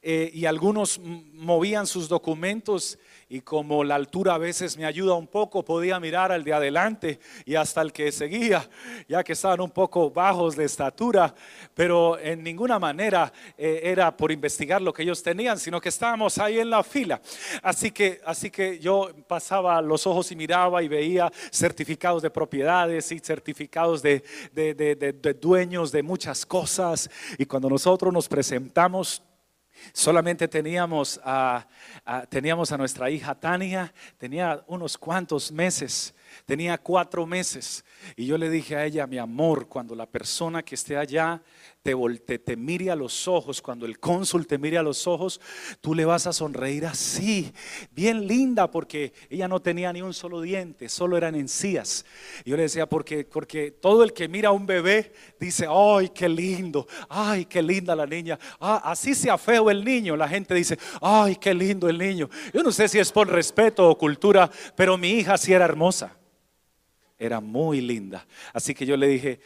eh, 0.03 0.31
y 0.35 0.47
algunos 0.47 0.99
movían 0.99 1.87
sus 1.87 2.09
documentos 2.09 2.99
y 3.29 3.41
como 3.41 3.85
la 3.85 3.95
altura 3.95 4.35
a 4.35 4.39
veces 4.39 4.77
me 4.77 4.85
ayuda 4.85 5.15
un 5.15 5.27
poco, 5.27 5.65
podía 5.65 5.99
mirar 6.01 6.33
al 6.33 6.45
de 6.45 6.53
adelante 6.53 7.19
y 7.45 7.55
hasta 7.55 7.83
el 7.83 7.93
que 7.93 8.13
seguía, 8.13 8.69
ya 9.09 9.23
que 9.25 9.33
estaban 9.33 9.61
un 9.61 9.71
poco 9.71 10.11
bajos 10.11 10.57
de 10.57 10.65
estatura, 10.65 11.35
pero 11.75 12.19
en 12.19 12.43
ninguna 12.43 12.79
manera 12.79 13.33
eh, 13.57 13.81
era 13.85 14.17
por 14.17 14.31
investigar 14.31 14.83
lo 14.83 14.93
que 14.93 15.03
ellos 15.03 15.23
tenían, 15.23 15.59
sino 15.59 15.81
que 15.81 15.89
estábamos 15.89 16.39
ahí 16.39 16.59
en 16.59 16.71
la 16.71 16.83
fila. 16.83 17.21
Así 17.63 17.91
que, 17.91 18.21
así 18.25 18.51
que 18.51 18.79
yo 18.79 19.11
pasaba 19.27 19.81
los 19.81 20.07
ojos 20.07 20.31
y 20.33 20.37
miraba 20.37 20.83
y 20.83 20.89
veía 20.89 21.31
certificados 21.51 22.23
de 22.23 22.31
propiedades 22.31 23.11
y 23.13 23.19
certificados 23.19 24.03
de, 24.03 24.23
de, 24.53 24.75
de, 24.75 24.95
de 24.95 25.35
dueños 25.35 25.93
de 25.93 26.03
muchas 26.03 26.45
cosas. 26.47 27.11
Y 27.39 27.47
cuando 27.47 27.69
nosotros 27.69 28.13
nos 28.13 28.29
presentamos, 28.29 29.23
Solamente 29.93 30.49
teníamos 30.49 31.21
a, 31.25 31.67
teníamos 32.29 32.73
a 32.73 32.79
nuestra 32.79 33.11
hija 33.11 33.35
Tania, 33.35 33.93
tenía 34.19 34.63
unos 34.67 34.97
cuantos 34.99 35.53
meses, 35.53 36.15
tenía 36.47 36.79
cuatro 36.79 37.27
meses. 37.27 37.85
Y 38.17 38.27
yo 38.27 38.39
le 38.39 38.51
dije 38.51 38.77
a 38.77 38.85
ella, 38.85 39.07
mi 39.07 39.19
amor, 39.19 39.69
cuando 39.69 39.95
la 39.95 40.07
persona 40.07 40.63
que 40.63 40.75
esté 40.75 40.97
allá 40.97 41.43
te, 41.85 42.39
te 42.39 42.57
mire 42.57 42.91
a 42.91 42.97
los 42.97 43.29
ojos, 43.29 43.61
cuando 43.61 43.85
el 43.85 43.99
cónsul 43.99 44.47
te 44.47 44.57
mire 44.57 44.79
a 44.79 44.83
los 44.83 45.07
ojos, 45.07 45.39
tú 45.83 45.95
le 45.95 46.07
vas 46.07 46.27
a 46.27 46.33
sonreír 46.33 46.87
así, 46.87 47.53
bien 47.91 48.27
linda, 48.27 48.71
porque 48.71 49.13
ella 49.29 49.49
no 49.49 49.61
tenía 49.61 49.93
ni 49.93 50.01
un 50.01 50.15
solo 50.15 50.41
diente, 50.41 50.89
solo 50.89 51.19
eran 51.19 51.35
encías. 51.35 52.07
Y 52.43 52.51
yo 52.51 52.57
le 52.57 52.63
decía, 52.63 52.89
porque, 52.89 53.27
porque 53.27 53.71
todo 53.71 54.03
el 54.03 54.15
que 54.15 54.29
mira 54.29 54.49
a 54.49 54.53
un 54.53 54.65
bebé 54.65 55.13
dice, 55.39 55.67
ay, 55.69 56.09
qué 56.09 56.27
lindo, 56.27 56.87
ay, 57.11 57.45
qué 57.45 57.63
linda 57.63 57.95
la 57.95 58.07
niña, 58.07 58.39
ah, 58.61 58.81
así 58.83 59.15
sea 59.15 59.37
feo 59.37 59.71
el 59.71 59.85
niño, 59.85 60.17
la 60.17 60.27
gente 60.27 60.55
dice, 60.55 60.79
ay, 61.03 61.37
qué 61.37 61.53
lindo 61.53 61.91
el 61.91 61.99
niño. 61.99 62.31
Yo 62.55 62.63
no 62.63 62.73
sé 62.73 62.89
si 62.89 62.99
es 62.99 63.13
por 63.13 63.29
respeto 63.29 63.91
o 63.91 63.99
cultura, 63.99 64.51
pero 64.75 64.97
mi 64.97 65.11
hija 65.11 65.37
sí 65.37 65.53
era 65.53 65.67
hermosa 65.67 66.17
era 67.17 67.41
muy 67.41 67.81
linda. 67.81 68.27
Así 68.53 68.75
que 68.75 68.85
yo 68.85 68.97
le 68.97 69.07
dije, 69.07 69.41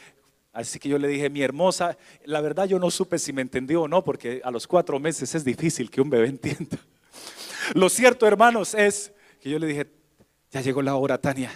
Así 0.58 0.80
que 0.80 0.88
yo 0.88 0.98
le 0.98 1.06
dije, 1.06 1.30
mi 1.30 1.40
hermosa, 1.40 1.96
la 2.24 2.40
verdad 2.40 2.66
yo 2.66 2.80
no 2.80 2.90
supe 2.90 3.20
si 3.20 3.32
me 3.32 3.42
entendió 3.42 3.82
o 3.82 3.88
no, 3.88 4.02
porque 4.02 4.40
a 4.42 4.50
los 4.50 4.66
cuatro 4.66 4.98
meses 4.98 5.32
es 5.36 5.44
difícil 5.44 5.88
que 5.88 6.00
un 6.00 6.10
bebé 6.10 6.26
entienda. 6.30 6.78
Lo 7.74 7.88
cierto, 7.88 8.26
hermanos, 8.26 8.74
es 8.74 9.12
que 9.40 9.50
yo 9.50 9.60
le 9.60 9.68
dije, 9.68 9.86
ya 10.50 10.60
llegó 10.60 10.82
la 10.82 10.96
hora, 10.96 11.16
Tania, 11.18 11.52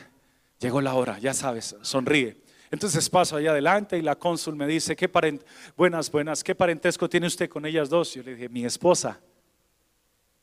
llegó 0.61 0.81
la 0.81 0.95
hora, 0.95 1.19
ya 1.19 1.35
sabes, 1.35 1.75
sonríe. 1.83 2.37
Entonces 2.71 3.11
paso 3.11 3.35
allá 3.35 3.51
adelante 3.51 3.99
y 3.99 4.03
la 4.03 4.15
cónsul 4.15 4.55
me 4.55 4.69
dice, 4.69 4.95
¿qué 4.95 5.09
parent 5.09 5.43
buenas, 5.77 6.09
buenas, 6.09 6.45
¿qué 6.45 6.55
parentesco 6.55 7.09
tiene 7.09 7.27
usted 7.27 7.51
con 7.51 7.67
ellas 7.67 7.89
dos? 7.89 8.15
Yo 8.15 8.23
le 8.23 8.37
dije, 8.37 8.49
mi 8.49 8.65
esposa 8.65 9.19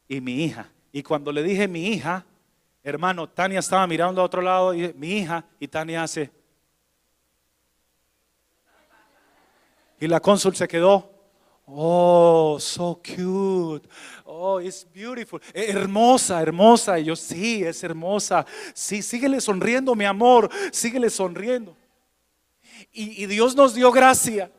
y 0.05 0.19
mi 0.19 0.43
hija. 0.43 0.69
Y 0.91 1.01
cuando 1.01 1.31
le 1.31 1.43
dije 1.43 1.69
mi 1.69 1.87
hija, 1.87 2.25
hermano, 2.83 3.29
Tania 3.29 3.59
estaba 3.59 3.87
mirando 3.87 4.19
a 4.19 4.25
otro 4.25 4.41
lado 4.41 4.73
y 4.73 4.93
mi 4.97 5.19
hija, 5.19 5.45
y 5.61 5.67
Tania 5.69 6.03
hace, 6.03 6.29
Y 9.99 10.07
la 10.07 10.19
cónsul 10.19 10.55
se 10.55 10.67
quedó, 10.67 11.19
Oh, 11.71 12.57
so 12.59 12.99
cute. 12.99 13.87
Oh, 14.25 14.59
it's 14.59 14.87
beautiful. 14.91 15.39
Eh, 15.53 15.67
Hermosa, 15.69 16.41
hermosa. 16.41 16.99
Y 16.99 17.05
yo, 17.05 17.15
sí, 17.15 17.63
es 17.63 17.83
hermosa. 17.83 18.43
Sí, 18.73 19.03
síguele 19.03 19.39
sonriendo, 19.39 19.93
mi 19.93 20.05
amor. 20.05 20.49
Síguele 20.71 21.11
sonriendo. 21.11 21.77
Y, 22.91 23.23
y 23.23 23.27
Dios 23.27 23.55
nos 23.55 23.75
dio 23.75 23.91
gracia 23.91 24.51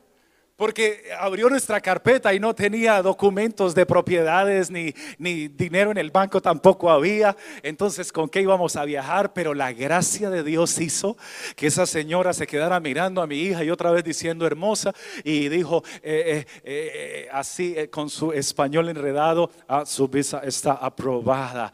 porque 0.60 1.04
abrió 1.18 1.48
nuestra 1.48 1.80
carpeta 1.80 2.34
y 2.34 2.38
no 2.38 2.54
tenía 2.54 3.00
documentos 3.00 3.74
de 3.74 3.86
propiedades 3.86 4.70
ni, 4.70 4.92
ni 5.16 5.48
dinero 5.48 5.90
en 5.90 5.96
el 5.96 6.10
banco 6.10 6.42
tampoco 6.42 6.90
había. 6.90 7.34
Entonces, 7.62 8.12
¿con 8.12 8.28
qué 8.28 8.42
íbamos 8.42 8.76
a 8.76 8.84
viajar? 8.84 9.32
Pero 9.32 9.54
la 9.54 9.72
gracia 9.72 10.28
de 10.28 10.42
Dios 10.42 10.78
hizo 10.78 11.16
que 11.56 11.68
esa 11.68 11.86
señora 11.86 12.34
se 12.34 12.46
quedara 12.46 12.78
mirando 12.78 13.22
a 13.22 13.26
mi 13.26 13.38
hija 13.38 13.64
y 13.64 13.70
otra 13.70 13.90
vez 13.90 14.04
diciendo 14.04 14.46
hermosa 14.46 14.92
y 15.24 15.48
dijo 15.48 15.82
eh, 16.02 16.44
eh, 16.44 16.46
eh, 16.64 17.28
así 17.32 17.74
con 17.90 18.10
su 18.10 18.30
español 18.30 18.90
enredado, 18.90 19.50
ah, 19.66 19.86
su 19.86 20.08
visa 20.08 20.42
está 20.44 20.72
aprobada. 20.72 21.72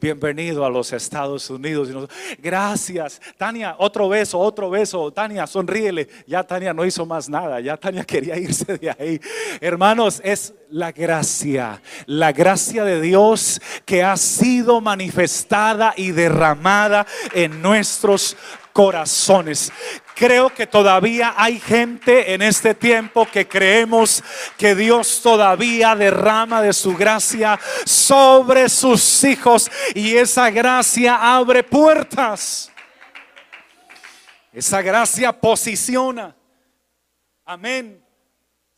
bienvenido 0.00 0.64
a 0.64 0.70
los 0.70 0.92
Estados 0.92 1.50
Unidos. 1.50 1.88
Gracias. 2.38 3.20
Tania, 3.36 3.74
otro 3.80 4.08
beso, 4.08 4.38
otro 4.38 4.70
beso. 4.70 5.10
Tania, 5.10 5.44
sonríele. 5.44 6.06
Ya 6.24 6.44
Tania 6.44 6.72
no 6.72 6.84
hizo 6.84 7.04
más 7.04 7.28
nada. 7.28 7.58
Ya 7.58 7.76
Tania 7.76 8.04
quería 8.04 8.27
irse 8.36 8.78
de 8.78 8.90
ahí. 8.90 9.20
Hermanos, 9.60 10.20
es 10.24 10.54
la 10.70 10.92
gracia, 10.92 11.80
la 12.06 12.32
gracia 12.32 12.84
de 12.84 13.00
Dios 13.00 13.60
que 13.84 14.02
ha 14.02 14.16
sido 14.16 14.80
manifestada 14.80 15.94
y 15.96 16.10
derramada 16.10 17.06
en 17.32 17.62
nuestros 17.62 18.36
corazones. 18.72 19.72
Creo 20.14 20.50
que 20.50 20.66
todavía 20.66 21.34
hay 21.36 21.58
gente 21.58 22.32
en 22.32 22.42
este 22.42 22.74
tiempo 22.74 23.26
que 23.26 23.48
creemos 23.48 24.22
que 24.56 24.74
Dios 24.74 25.20
todavía 25.20 25.96
derrama 25.96 26.62
de 26.62 26.72
su 26.72 26.96
gracia 26.96 27.58
sobre 27.84 28.68
sus 28.68 29.24
hijos 29.24 29.70
y 29.94 30.16
esa 30.16 30.50
gracia 30.50 31.36
abre 31.36 31.62
puertas. 31.62 32.70
Esa 34.52 34.82
gracia 34.82 35.32
posiciona. 35.32 36.34
Amén. 37.44 38.07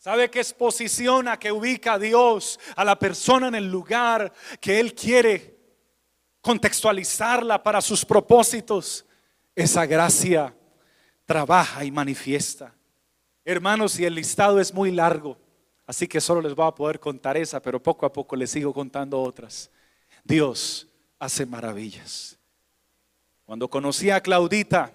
¿Sabe 0.01 0.31
que 0.31 0.39
es 0.39 0.51
posiciona, 0.51 1.37
que 1.37 1.51
ubica 1.51 1.93
a 1.93 1.99
Dios, 1.99 2.59
a 2.75 2.83
la 2.83 2.97
persona 2.97 3.49
en 3.49 3.53
el 3.53 3.69
lugar 3.69 4.33
que 4.59 4.79
Él 4.79 4.95
quiere 4.95 5.59
contextualizarla 6.41 7.61
para 7.61 7.81
sus 7.81 8.03
propósitos? 8.03 9.05
Esa 9.55 9.85
gracia 9.85 10.55
trabaja 11.23 11.85
y 11.85 11.91
manifiesta. 11.91 12.73
Hermanos, 13.45 13.99
y 13.99 14.05
el 14.05 14.15
listado 14.15 14.59
es 14.59 14.73
muy 14.73 14.89
largo, 14.89 15.37
así 15.85 16.07
que 16.07 16.19
solo 16.19 16.41
les 16.41 16.55
voy 16.55 16.65
a 16.65 16.73
poder 16.73 16.99
contar 16.99 17.37
esa, 17.37 17.61
pero 17.61 17.79
poco 17.79 18.07
a 18.07 18.11
poco 18.11 18.35
les 18.35 18.49
sigo 18.49 18.73
contando 18.73 19.21
otras. 19.21 19.69
Dios 20.23 20.87
hace 21.19 21.45
maravillas. 21.45 22.39
Cuando 23.45 23.69
conocí 23.69 24.09
a 24.09 24.19
Claudita 24.19 24.93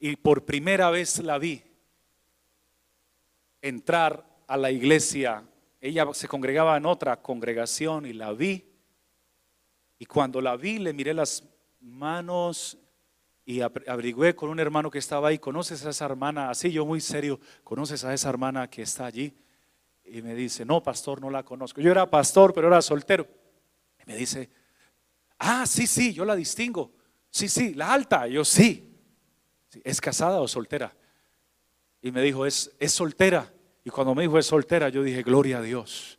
y 0.00 0.16
por 0.16 0.46
primera 0.46 0.88
vez 0.88 1.18
la 1.18 1.36
vi, 1.36 1.65
entrar 3.68 4.26
a 4.46 4.56
la 4.56 4.70
iglesia. 4.70 5.44
Ella 5.80 6.06
se 6.12 6.28
congregaba 6.28 6.76
en 6.76 6.86
otra 6.86 7.20
congregación 7.20 8.06
y 8.06 8.12
la 8.12 8.32
vi. 8.32 8.64
Y 9.98 10.06
cuando 10.06 10.40
la 10.40 10.56
vi, 10.56 10.78
le 10.78 10.92
miré 10.92 11.14
las 11.14 11.44
manos 11.80 12.78
y 13.44 13.60
averigüé 13.60 14.34
con 14.34 14.50
un 14.50 14.58
hermano 14.58 14.90
que 14.90 14.98
estaba 14.98 15.28
ahí. 15.28 15.38
¿Conoces 15.38 15.84
a 15.86 15.90
esa 15.90 16.04
hermana? 16.04 16.50
Así 16.50 16.70
yo 16.70 16.84
muy 16.84 17.00
serio, 17.00 17.40
¿conoces 17.62 18.04
a 18.04 18.12
esa 18.12 18.28
hermana 18.28 18.68
que 18.68 18.82
está 18.82 19.06
allí? 19.06 19.34
Y 20.04 20.22
me 20.22 20.34
dice, 20.34 20.64
no, 20.64 20.82
pastor, 20.82 21.20
no 21.20 21.30
la 21.30 21.44
conozco. 21.44 21.80
Yo 21.80 21.90
era 21.90 22.08
pastor, 22.08 22.52
pero 22.52 22.68
era 22.68 22.82
soltero. 22.82 23.26
Y 24.00 24.02
me 24.06 24.16
dice, 24.16 24.50
ah, 25.38 25.66
sí, 25.66 25.86
sí, 25.86 26.12
yo 26.12 26.24
la 26.24 26.36
distingo. 26.36 26.92
Sí, 27.30 27.48
sí, 27.48 27.74
la 27.74 27.92
alta. 27.92 28.26
yo 28.26 28.44
sí. 28.44 28.92
¿Es 29.84 30.00
casada 30.00 30.40
o 30.40 30.48
soltera? 30.48 30.94
Y 32.00 32.10
me 32.10 32.22
dijo, 32.22 32.46
es, 32.46 32.74
es 32.78 32.92
soltera. 32.92 33.52
Y 33.86 33.90
cuando 33.90 34.16
me 34.16 34.22
dijo 34.22 34.36
es 34.36 34.46
soltera, 34.46 34.88
yo 34.88 35.04
dije, 35.04 35.22
gloria 35.22 35.58
a 35.58 35.62
Dios. 35.62 36.18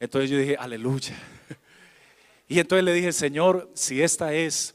Entonces 0.00 0.30
yo 0.30 0.38
dije, 0.38 0.56
aleluya. 0.58 1.14
Y 2.48 2.58
entonces 2.58 2.84
le 2.84 2.94
dije, 2.94 3.12
Señor, 3.12 3.70
si 3.74 4.02
esta 4.02 4.32
es, 4.32 4.74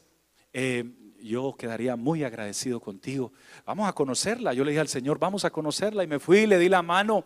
eh, 0.52 0.84
yo 1.20 1.54
quedaría 1.56 1.96
muy 1.96 2.24
agradecido 2.24 2.80
contigo. 2.80 3.32
Vamos 3.66 3.88
a 3.88 3.92
conocerla. 3.92 4.52
Yo 4.52 4.64
le 4.64 4.70
dije 4.70 4.80
al 4.80 4.88
Señor, 4.88 5.18
vamos 5.18 5.44
a 5.44 5.50
conocerla. 5.50 6.02
Y 6.02 6.06
me 6.06 6.18
fui 6.18 6.38
y 6.38 6.46
le 6.46 6.58
di 6.58 6.68
la 6.68 6.82
mano. 6.82 7.24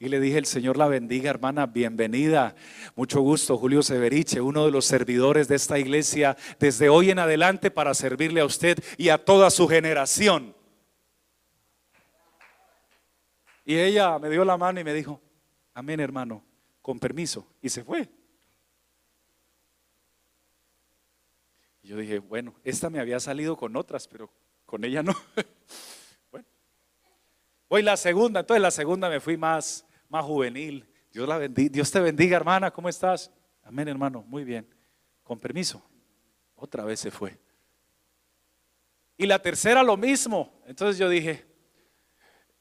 Y 0.00 0.08
le 0.08 0.20
dije, 0.20 0.38
el 0.38 0.46
Señor 0.46 0.76
la 0.76 0.86
bendiga, 0.88 1.30
hermana, 1.30 1.66
bienvenida. 1.66 2.54
Mucho 2.96 3.20
gusto, 3.20 3.56
Julio 3.58 3.82
Severiche, 3.82 4.40
uno 4.40 4.64
de 4.64 4.72
los 4.72 4.86
servidores 4.86 5.46
de 5.46 5.56
esta 5.56 5.78
iglesia, 5.78 6.36
desde 6.58 6.88
hoy 6.88 7.10
en 7.10 7.20
adelante 7.20 7.70
para 7.70 7.94
servirle 7.94 8.40
a 8.40 8.44
usted 8.44 8.78
y 8.96 9.08
a 9.08 9.18
toda 9.18 9.50
su 9.50 9.68
generación. 9.68 10.54
Y 13.64 13.76
ella 13.76 14.18
me 14.18 14.30
dio 14.30 14.44
la 14.44 14.56
mano 14.56 14.80
y 14.80 14.84
me 14.84 14.94
dijo, 14.94 15.20
amén 15.74 16.00
hermano, 16.00 16.44
con 16.82 16.98
permiso. 16.98 17.46
Y 17.60 17.68
se 17.68 17.84
fue. 17.84 18.08
Y 21.82 21.88
yo 21.88 21.96
dije, 21.96 22.18
bueno, 22.18 22.54
esta 22.64 22.90
me 22.90 23.00
había 23.00 23.20
salido 23.20 23.56
con 23.56 23.76
otras, 23.76 24.08
pero 24.08 24.30
con 24.66 24.84
ella 24.84 25.02
no. 25.02 25.14
bueno, 26.30 26.46
voy 27.68 27.82
la 27.82 27.96
segunda, 27.96 28.40
entonces 28.40 28.62
la 28.62 28.70
segunda 28.70 29.08
me 29.08 29.20
fui 29.20 29.36
más, 29.36 29.86
más 30.08 30.24
juvenil. 30.24 30.86
Dios, 31.12 31.28
la 31.28 31.38
bendiga, 31.38 31.70
Dios 31.72 31.90
te 31.90 32.00
bendiga, 32.00 32.36
hermana, 32.36 32.70
¿cómo 32.70 32.88
estás? 32.88 33.32
Amén, 33.62 33.88
hermano, 33.88 34.22
muy 34.26 34.44
bien. 34.44 34.66
Con 35.22 35.38
permiso. 35.38 35.82
Otra 36.54 36.84
vez 36.84 37.00
se 37.00 37.10
fue. 37.10 37.38
Y 39.16 39.26
la 39.26 39.40
tercera 39.40 39.82
lo 39.82 39.96
mismo. 39.96 40.62
Entonces 40.66 40.98
yo 40.98 41.08
dije, 41.08 41.46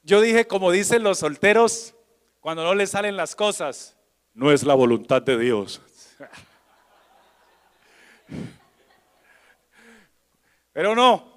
yo 0.03 0.21
dije, 0.21 0.47
como 0.47 0.71
dicen 0.71 1.03
los 1.03 1.19
solteros, 1.19 1.93
cuando 2.39 2.63
no 2.63 2.73
les 2.73 2.91
salen 2.91 3.17
las 3.17 3.35
cosas, 3.35 3.97
no 4.33 4.51
es 4.51 4.63
la 4.63 4.73
voluntad 4.73 5.21
de 5.21 5.37
Dios. 5.37 5.81
Pero 10.71 10.95
no, 10.95 11.29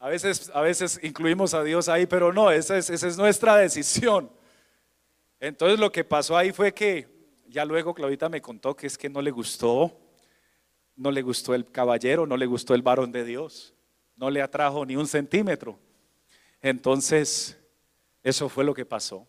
a 0.00 0.08
veces, 0.08 0.50
a 0.54 0.62
veces 0.62 0.98
incluimos 1.02 1.54
a 1.54 1.62
Dios 1.62 1.88
ahí, 1.88 2.06
pero 2.06 2.32
no, 2.32 2.50
esa 2.50 2.76
es, 2.78 2.90
esa 2.90 3.06
es 3.06 3.16
nuestra 3.18 3.54
decisión. 3.56 4.30
Entonces 5.38 5.78
lo 5.78 5.92
que 5.92 6.02
pasó 6.02 6.36
ahí 6.36 6.50
fue 6.50 6.72
que 6.72 7.06
ya 7.46 7.64
luego 7.64 7.94
Claudita 7.94 8.28
me 8.28 8.40
contó 8.40 8.74
que 8.74 8.86
es 8.86 8.96
que 8.96 9.08
no 9.10 9.20
le 9.20 9.30
gustó, 9.30 9.96
no 10.96 11.10
le 11.10 11.22
gustó 11.22 11.54
el 11.54 11.70
caballero, 11.70 12.26
no 12.26 12.36
le 12.36 12.46
gustó 12.46 12.74
el 12.74 12.82
varón 12.82 13.12
de 13.12 13.24
Dios, 13.24 13.74
no 14.16 14.30
le 14.30 14.42
atrajo 14.42 14.84
ni 14.86 14.96
un 14.96 15.06
centímetro. 15.06 15.78
Entonces 16.62 17.59
eso 18.22 18.48
fue 18.48 18.64
lo 18.64 18.74
que 18.74 18.84
pasó. 18.84 19.26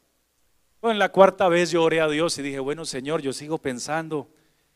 Bueno, 0.81 0.97
la 0.99 1.11
cuarta 1.11 1.47
vez 1.47 1.71
yo 1.71 1.83
oré 1.83 2.01
a 2.01 2.07
Dios 2.07 2.37
y 2.37 2.41
dije, 2.41 2.59
bueno 2.59 2.85
Señor, 2.85 3.21
yo 3.21 3.33
sigo 3.33 3.57
pensando 3.57 4.27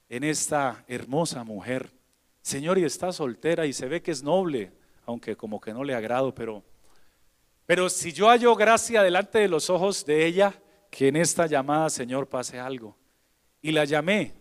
en 0.10 0.24
esta 0.24 0.84
hermosa 0.88 1.44
mujer. 1.44 1.92
Señor, 2.42 2.78
y 2.78 2.84
está 2.84 3.12
soltera 3.12 3.66
y 3.66 3.74
se 3.74 3.88
ve 3.88 4.02
que 4.02 4.12
es 4.12 4.22
noble, 4.22 4.72
aunque 5.06 5.36
como 5.36 5.60
que 5.60 5.74
no 5.74 5.84
le 5.84 5.96
agrado, 5.96 6.34
pero, 6.34 6.64
pero 7.66 7.90
si 7.90 8.14
yo 8.14 8.28
hallo 8.28 8.56
gracia 8.56 9.02
delante 9.02 9.40
de 9.40 9.48
los 9.48 9.70
ojos 9.72 10.06
de 10.06 10.26
ella, 10.26 10.54
que 10.92 11.08
en 11.08 11.16
esta 11.16 11.48
llamada, 11.48 11.90
Señor, 11.90 12.28
pase 12.28 12.60
algo. 12.60 12.96
Y 13.62 13.72
la 13.72 13.84
llamé. 13.84 14.32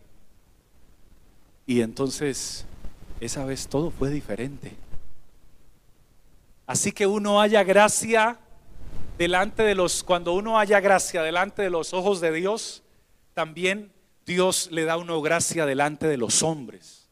Y 1.66 1.80
entonces, 1.80 2.66
esa 3.20 3.44
vez 3.44 3.66
todo 3.66 3.90
fue 3.90 4.10
diferente. 4.10 4.76
Así 6.66 6.92
que 6.92 7.06
uno 7.06 7.40
haya 7.40 7.64
gracia 7.64 8.38
delante 9.18 9.62
de 9.62 9.74
los, 9.74 10.02
cuando 10.02 10.32
uno 10.32 10.58
haya 10.58 10.80
gracia 10.80 11.22
delante 11.22 11.62
de 11.62 11.70
los 11.70 11.92
ojos 11.94 12.20
de 12.20 12.32
Dios, 12.32 12.82
también 13.32 13.92
Dios 14.26 14.68
le 14.70 14.84
da 14.84 14.96
una 14.96 15.18
gracia 15.20 15.66
delante 15.66 16.06
de 16.06 16.16
los 16.16 16.42
hombres. 16.42 17.08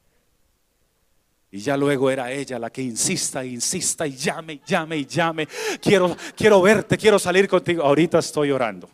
Y 1.51 1.59
ya 1.59 1.77
luego 1.77 2.11
era 2.11 2.33
ella 2.33 2.59
la 2.59 2.71
que 2.71 2.81
insista, 2.81 3.45
insista 3.45 4.07
y 4.07 4.17
llame, 4.17 4.61
llame 4.65 4.97
y 4.97 5.05
llame. 5.05 5.47
Quiero, 5.83 6.17
quiero 6.35 6.63
verte, 6.63 6.97
quiero 6.97 7.19
salir 7.19 7.47
contigo. 7.47 7.83
Ahorita 7.83 8.19
estoy 8.21 8.51
orando. 8.51 8.89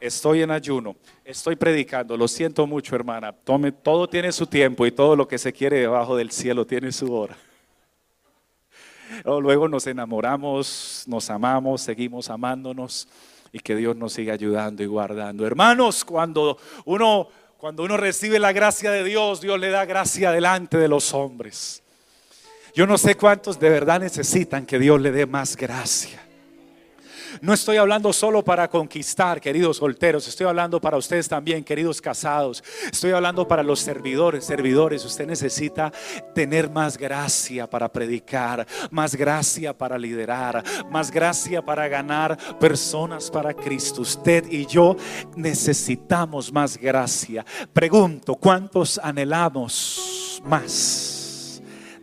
Estoy 0.00 0.42
en 0.42 0.50
ayuno, 0.50 0.96
estoy 1.24 1.56
predicando. 1.56 2.16
Lo 2.16 2.26
siento 2.26 2.66
mucho, 2.66 2.94
hermana. 2.94 3.32
Tome, 3.32 3.72
todo 3.72 4.08
tiene 4.08 4.32
su 4.32 4.46
tiempo 4.46 4.86
y 4.86 4.92
todo 4.92 5.14
lo 5.14 5.28
que 5.28 5.36
se 5.36 5.52
quiere 5.52 5.80
debajo 5.80 6.16
del 6.16 6.30
cielo 6.30 6.64
tiene 6.64 6.90
su 6.92 7.12
hora. 7.12 7.36
Luego 9.24 9.68
nos 9.68 9.86
enamoramos, 9.86 11.04
nos 11.06 11.30
amamos, 11.30 11.82
seguimos 11.82 12.30
amándonos 12.30 13.08
y 13.52 13.60
que 13.60 13.76
Dios 13.76 13.96
nos 13.96 14.12
siga 14.12 14.34
ayudando 14.34 14.82
y 14.82 14.86
guardando. 14.86 15.46
Hermanos, 15.46 16.04
cuando 16.04 16.58
uno, 16.84 17.28
cuando 17.56 17.82
uno 17.82 17.96
recibe 17.96 18.38
la 18.38 18.52
gracia 18.52 18.90
de 18.90 19.04
Dios, 19.04 19.40
Dios 19.40 19.58
le 19.58 19.70
da 19.70 19.84
gracia 19.84 20.30
delante 20.30 20.76
de 20.76 20.88
los 20.88 21.14
hombres. 21.14 21.82
Yo 22.74 22.86
no 22.86 22.98
sé 22.98 23.16
cuántos 23.16 23.58
de 23.58 23.70
verdad 23.70 24.00
necesitan 24.00 24.66
que 24.66 24.78
Dios 24.78 25.00
le 25.00 25.10
dé 25.10 25.26
más 25.26 25.56
gracia. 25.56 26.27
No 27.40 27.52
estoy 27.52 27.76
hablando 27.76 28.12
solo 28.12 28.44
para 28.44 28.68
conquistar, 28.68 29.40
queridos 29.40 29.78
solteros, 29.78 30.26
estoy 30.28 30.46
hablando 30.46 30.80
para 30.80 30.96
ustedes 30.96 31.28
también, 31.28 31.64
queridos 31.64 32.00
casados. 32.00 32.62
Estoy 32.90 33.12
hablando 33.12 33.46
para 33.46 33.62
los 33.62 33.80
servidores, 33.80 34.44
servidores. 34.44 35.04
Usted 35.04 35.26
necesita 35.26 35.92
tener 36.34 36.70
más 36.70 36.96
gracia 36.96 37.68
para 37.68 37.90
predicar, 37.90 38.66
más 38.90 39.14
gracia 39.14 39.76
para 39.76 39.98
liderar, 39.98 40.62
más 40.90 41.10
gracia 41.10 41.64
para 41.64 41.88
ganar 41.88 42.36
personas 42.58 43.30
para 43.30 43.54
Cristo. 43.54 44.02
Usted 44.02 44.44
y 44.50 44.66
yo 44.66 44.96
necesitamos 45.36 46.52
más 46.52 46.76
gracia. 46.76 47.44
Pregunto, 47.72 48.34
¿cuántos 48.34 48.98
anhelamos 49.02 50.42
más? 50.44 51.17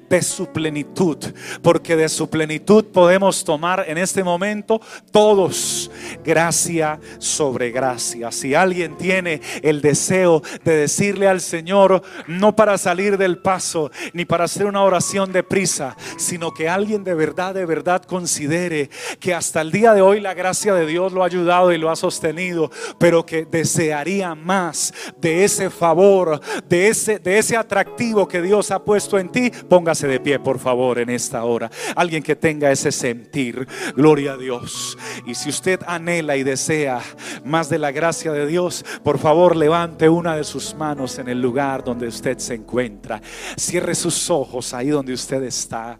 De 0.09 0.21
su 0.21 0.47
plenitud, 0.47 1.17
porque 1.61 1.95
de 1.95 2.09
su 2.09 2.29
plenitud 2.29 2.85
podemos 2.85 3.43
tomar 3.43 3.85
en 3.87 3.97
este 3.97 4.23
momento 4.23 4.81
todos 5.11 5.91
gracia 6.23 6.99
sobre 7.17 7.71
gracia. 7.71 8.31
Si 8.31 8.53
alguien 8.53 8.97
tiene 8.97 9.41
el 9.61 9.81
deseo 9.81 10.41
de 10.63 10.75
decirle 10.75 11.27
al 11.27 11.41
Señor, 11.41 12.01
no 12.27 12.55
para 12.55 12.77
salir 12.77 13.17
del 13.17 13.37
paso, 13.39 13.91
ni 14.13 14.25
para 14.25 14.45
hacer 14.45 14.65
una 14.65 14.83
oración 14.83 15.31
de 15.31 15.43
prisa, 15.43 15.95
sino 16.17 16.53
que 16.53 16.69
alguien 16.69 17.03
de 17.03 17.13
verdad, 17.13 17.53
de 17.53 17.65
verdad 17.65 18.03
considere 18.03 18.89
que 19.19 19.33
hasta 19.33 19.61
el 19.61 19.71
día 19.71 19.93
de 19.93 20.01
hoy 20.01 20.19
la 20.19 20.33
gracia 20.33 20.73
de 20.73 20.85
Dios 20.85 21.13
lo 21.13 21.23
ha 21.23 21.27
ayudado 21.27 21.73
y 21.73 21.77
lo 21.77 21.89
ha 21.89 21.95
sostenido, 21.95 22.71
pero 22.99 23.25
que 23.25 23.45
desearía 23.45 24.35
más 24.35 24.93
de 25.19 25.43
ese 25.43 25.69
favor, 25.69 26.39
de 26.67 26.87
ese, 26.87 27.19
de 27.19 27.37
ese 27.37 27.57
atractivo 27.57 28.27
que 28.27 28.41
Dios 28.41 28.71
ha 28.71 28.83
puesto 28.83 29.17
en 29.17 29.29
ti, 29.29 29.51
ponga 29.69 29.94
de 30.03 30.19
pie, 30.19 30.39
por 30.39 30.59
favor, 30.59 30.99
en 30.99 31.09
esta 31.09 31.43
hora. 31.43 31.71
Alguien 31.95 32.21
que 32.21 32.35
tenga 32.35 32.71
ese 32.71 32.91
sentir. 32.91 33.67
Gloria 33.95 34.33
a 34.33 34.37
Dios. 34.37 34.97
Y 35.25 35.35
si 35.35 35.49
usted 35.49 35.79
anhela 35.87 36.35
y 36.35 36.43
desea 36.43 37.01
más 37.43 37.69
de 37.69 37.79
la 37.79 37.91
gracia 37.91 38.31
de 38.31 38.45
Dios, 38.45 38.85
por 39.03 39.17
favor, 39.17 39.55
levante 39.55 40.09
una 40.09 40.35
de 40.35 40.43
sus 40.43 40.75
manos 40.75 41.17
en 41.19 41.29
el 41.29 41.41
lugar 41.41 41.83
donde 41.83 42.07
usted 42.07 42.37
se 42.37 42.55
encuentra. 42.55 43.21
Cierre 43.57 43.95
sus 43.95 44.29
ojos 44.29 44.73
ahí 44.73 44.89
donde 44.89 45.13
usted 45.13 45.43
está. 45.43 45.99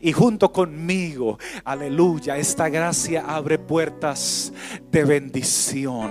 Y 0.00 0.12
junto 0.12 0.52
conmigo, 0.52 1.38
aleluya, 1.64 2.36
esta 2.36 2.68
gracia 2.68 3.24
abre 3.26 3.58
puertas 3.58 4.52
de 4.90 5.04
bendición. 5.04 6.10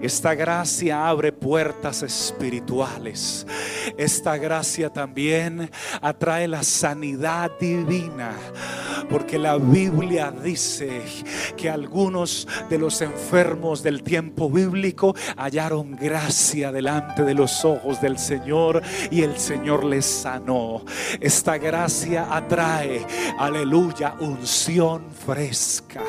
Esta 0.00 0.34
gracia 0.34 1.08
abre 1.08 1.32
puertas 1.32 2.02
espirituales. 2.02 3.46
Esta 3.96 4.36
gracia 4.36 4.90
también 4.90 5.70
atrae 6.00 6.48
la 6.48 6.62
sanidad 6.62 7.50
divina. 7.58 8.32
Porque 9.10 9.38
la 9.38 9.56
Biblia 9.58 10.30
dice 10.30 11.02
que 11.56 11.68
algunos 11.68 12.48
de 12.70 12.78
los 12.78 13.00
enfermos 13.02 13.82
del 13.82 14.02
tiempo 14.02 14.50
bíblico 14.50 15.14
hallaron 15.36 15.96
gracia 15.96 16.72
delante 16.72 17.22
de 17.22 17.34
los 17.34 17.64
ojos 17.64 18.00
del 18.00 18.18
Señor 18.18 18.82
y 19.10 19.22
el 19.22 19.38
Señor 19.38 19.84
les 19.84 20.06
sanó. 20.06 20.84
Esta 21.20 21.58
gracia 21.58 22.26
atrae 22.34 22.83
aleluya, 23.38 24.14
unción 24.20 25.04
fresca. 25.10 26.02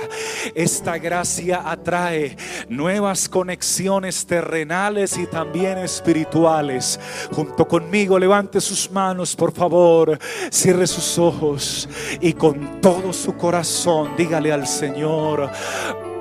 Esta 0.54 0.98
gracia 0.98 1.70
atrae 1.70 2.36
nuevas 2.70 3.28
conexiones 3.30 4.26
terrenales 4.26 5.18
y 5.18 5.28
también 5.28 5.78
espirituales. 5.78 7.00
Junto 7.32 7.68
conmigo, 7.68 8.20
levante 8.20 8.62
sus 8.62 8.90
manos, 8.92 9.36
por 9.36 9.52
favor, 9.52 10.18
cierre 10.52 10.88
sus 10.88 11.18
ojos 11.18 11.90
y 12.22 12.34
con 12.34 12.82
todo 12.82 13.14
su 13.14 13.36
corazón 13.36 14.16
dígale 14.18 14.52
al 14.52 14.68
Señor, 14.68 15.50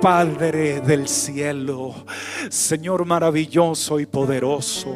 Padre 0.01 0.81
del 0.81 1.07
cielo, 1.07 1.95
Señor 2.49 3.05
maravilloso 3.05 3.99
y 3.99 4.05
poderoso 4.05 4.95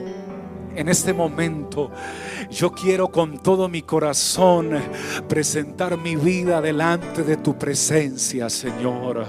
en 0.76 0.88
este 0.88 1.14
momento 1.14 1.92
yo 2.50 2.72
quiero 2.72 3.10
con 3.10 3.40
todo 3.40 3.68
mi 3.68 3.82
corazón 3.82 4.72
presentar 5.28 5.98
mi 5.98 6.16
vida 6.16 6.62
delante 6.62 7.24
de 7.24 7.38
tu 7.38 7.58
presencia, 7.58 8.50
Señor. 8.50 9.26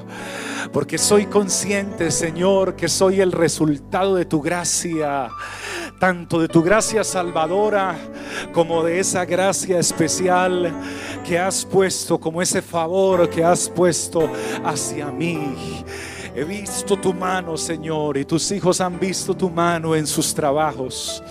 Porque 0.73 0.99
soy 0.99 1.27
consciente, 1.27 2.11
Señor, 2.11 2.77
que 2.77 2.88
soy 2.88 3.20
el 3.20 3.33
resultado 3.33 4.14
de 4.14 4.25
tu 4.25 4.40
gracia, 4.40 5.29
tanto 5.99 6.40
de 6.40 6.49
tu 6.49 6.62
gracia 6.62 7.03
salvadora 7.05 7.96
como 8.53 8.83
de 8.83 9.01
esa 9.01 9.25
gracia 9.25 9.79
especial 9.79 10.73
que 11.27 11.38
has 11.38 11.64
puesto, 11.64 12.18
como 12.18 12.42
ese 12.42 12.62
favor 12.62 13.29
que 13.29 13.44
has 13.44 13.68
puesto 13.68 14.31
hacia 14.64 15.07
mí. 15.07 15.85
He 16.33 16.45
visto 16.45 16.97
tu 16.97 17.12
mano, 17.12 17.57
Señor, 17.57 18.16
y 18.16 18.25
tus 18.25 18.53
hijos 18.53 18.81
han 18.81 19.01
visto 19.01 19.35
tu 19.37 19.51
mano 19.51 19.97
en 19.97 20.07
sus 20.07 20.33
trabajos. 20.33 21.23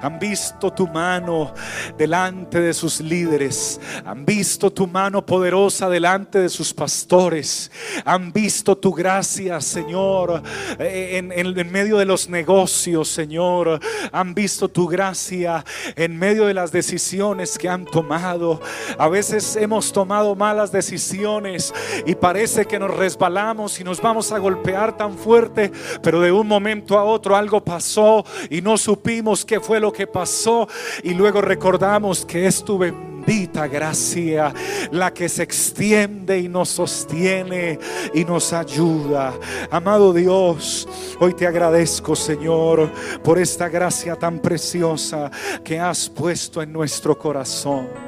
Han 0.00 0.18
visto 0.18 0.72
tu 0.72 0.88
mano 0.88 1.52
delante 1.98 2.60
de 2.60 2.72
sus 2.72 3.00
líderes. 3.00 3.78
Han 4.06 4.24
visto 4.24 4.72
tu 4.72 4.86
mano 4.86 5.24
poderosa 5.26 5.90
delante 5.90 6.38
de 6.38 6.48
sus 6.48 6.72
pastores. 6.72 7.70
Han 8.06 8.32
visto 8.32 8.78
tu 8.78 8.92
gracia, 8.92 9.60
Señor, 9.60 10.42
en, 10.78 11.32
en 11.32 11.72
medio 11.72 11.98
de 11.98 12.06
los 12.06 12.30
negocios, 12.30 13.08
Señor. 13.08 13.78
Han 14.10 14.34
visto 14.34 14.68
tu 14.68 14.86
gracia 14.86 15.64
en 15.96 16.18
medio 16.18 16.46
de 16.46 16.54
las 16.54 16.72
decisiones 16.72 17.58
que 17.58 17.68
han 17.68 17.84
tomado. 17.84 18.62
A 18.96 19.08
veces 19.08 19.54
hemos 19.56 19.92
tomado 19.92 20.34
malas 20.34 20.72
decisiones 20.72 21.74
y 22.06 22.14
parece 22.14 22.64
que 22.64 22.78
nos 22.78 22.96
resbalamos 22.96 23.78
y 23.80 23.84
nos 23.84 24.00
vamos 24.00 24.32
a 24.32 24.45
golpear 24.46 24.96
tan 24.96 25.18
fuerte, 25.18 25.72
pero 26.00 26.20
de 26.20 26.30
un 26.30 26.46
momento 26.46 26.96
a 26.96 27.02
otro 27.02 27.34
algo 27.34 27.64
pasó 27.64 28.24
y 28.48 28.62
no 28.62 28.78
supimos 28.78 29.44
qué 29.44 29.58
fue 29.58 29.80
lo 29.80 29.92
que 29.92 30.06
pasó 30.06 30.68
y 31.02 31.14
luego 31.14 31.40
recordamos 31.40 32.24
que 32.24 32.46
es 32.46 32.62
tu 32.62 32.78
bendita 32.78 33.66
gracia 33.66 34.54
la 34.92 35.12
que 35.12 35.28
se 35.28 35.42
extiende 35.42 36.38
y 36.38 36.48
nos 36.48 36.68
sostiene 36.68 37.80
y 38.14 38.24
nos 38.24 38.52
ayuda. 38.52 39.34
Amado 39.68 40.12
Dios, 40.12 40.88
hoy 41.18 41.34
te 41.34 41.48
agradezco, 41.48 42.14
Señor, 42.14 42.88
por 43.24 43.40
esta 43.40 43.68
gracia 43.68 44.14
tan 44.14 44.38
preciosa 44.38 45.28
que 45.64 45.80
has 45.80 46.08
puesto 46.08 46.62
en 46.62 46.72
nuestro 46.72 47.18
corazón. 47.18 48.05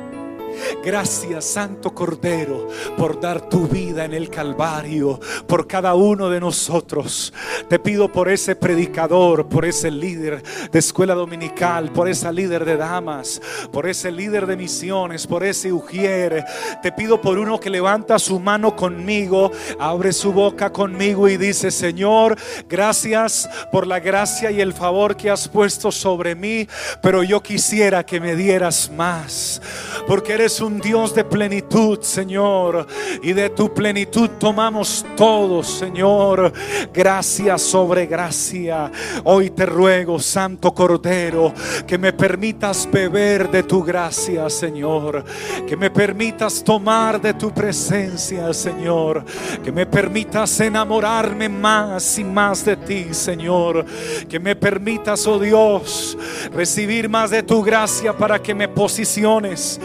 Gracias, 0.84 1.44
Santo 1.44 1.94
Cordero, 1.94 2.68
por 2.96 3.20
dar 3.20 3.48
tu 3.48 3.66
vida 3.66 4.04
en 4.04 4.14
el 4.14 4.30
Calvario, 4.30 5.20
por 5.46 5.66
cada 5.66 5.94
uno 5.94 6.30
de 6.30 6.40
nosotros. 6.40 7.32
Te 7.68 7.78
pido 7.78 8.10
por 8.10 8.28
ese 8.28 8.56
predicador, 8.56 9.48
por 9.48 9.64
ese 9.64 9.90
líder 9.90 10.42
de 10.70 10.78
escuela 10.78 11.14
dominical, 11.14 11.92
por 11.92 12.08
esa 12.08 12.32
líder 12.32 12.64
de 12.64 12.76
damas, 12.76 13.40
por 13.72 13.88
ese 13.88 14.10
líder 14.10 14.46
de 14.46 14.56
misiones, 14.56 15.26
por 15.26 15.44
ese 15.44 15.72
ujier. 15.72 16.44
Te 16.82 16.92
pido 16.92 17.20
por 17.20 17.38
uno 17.38 17.60
que 17.60 17.70
levanta 17.70 18.18
su 18.18 18.38
mano 18.40 18.76
conmigo, 18.76 19.50
abre 19.78 20.12
su 20.12 20.32
boca 20.32 20.70
conmigo 20.72 21.28
y 21.28 21.36
dice, 21.36 21.70
Señor, 21.70 22.36
gracias 22.68 23.48
por 23.72 23.86
la 23.86 24.00
gracia 24.00 24.50
y 24.50 24.60
el 24.60 24.72
favor 24.72 25.16
que 25.16 25.30
has 25.30 25.48
puesto 25.48 25.92
sobre 25.92 26.34
mí, 26.34 26.68
pero 27.02 27.22
yo 27.22 27.42
quisiera 27.42 28.04
que 28.04 28.20
me 28.20 28.36
dieras 28.36 28.90
más, 28.94 29.60
porque 30.06 30.34
eres 30.34 30.47
un 30.60 30.80
Dios 30.80 31.14
de 31.14 31.24
plenitud, 31.24 32.00
Señor. 32.00 32.86
Y 33.22 33.34
de 33.34 33.50
tu 33.50 33.72
plenitud 33.72 34.30
tomamos 34.38 35.04
todo, 35.14 35.62
Señor. 35.62 36.52
Gracia 36.92 37.58
sobre 37.58 38.06
gracia. 38.06 38.90
Hoy 39.24 39.50
te 39.50 39.66
ruego, 39.66 40.18
Santo 40.18 40.72
Cordero, 40.72 41.52
que 41.86 41.98
me 41.98 42.14
permitas 42.14 42.88
beber 42.90 43.50
de 43.50 43.62
tu 43.62 43.84
gracia, 43.84 44.48
Señor. 44.48 45.22
Que 45.66 45.76
me 45.76 45.90
permitas 45.90 46.64
tomar 46.64 47.20
de 47.20 47.34
tu 47.34 47.52
presencia, 47.52 48.52
Señor. 48.54 49.24
Que 49.62 49.70
me 49.70 49.84
permitas 49.84 50.58
enamorarme 50.60 51.48
más 51.48 52.18
y 52.18 52.24
más 52.24 52.64
de 52.64 52.76
ti, 52.76 53.08
Señor. 53.12 53.84
Que 54.28 54.40
me 54.40 54.56
permitas, 54.56 55.26
oh 55.26 55.38
Dios, 55.38 56.16
recibir 56.52 57.08
más 57.08 57.30
de 57.30 57.42
tu 57.42 57.62
gracia 57.62 58.16
para 58.16 58.40
que 58.42 58.54
me 58.54 58.66
posiciones 58.66 59.78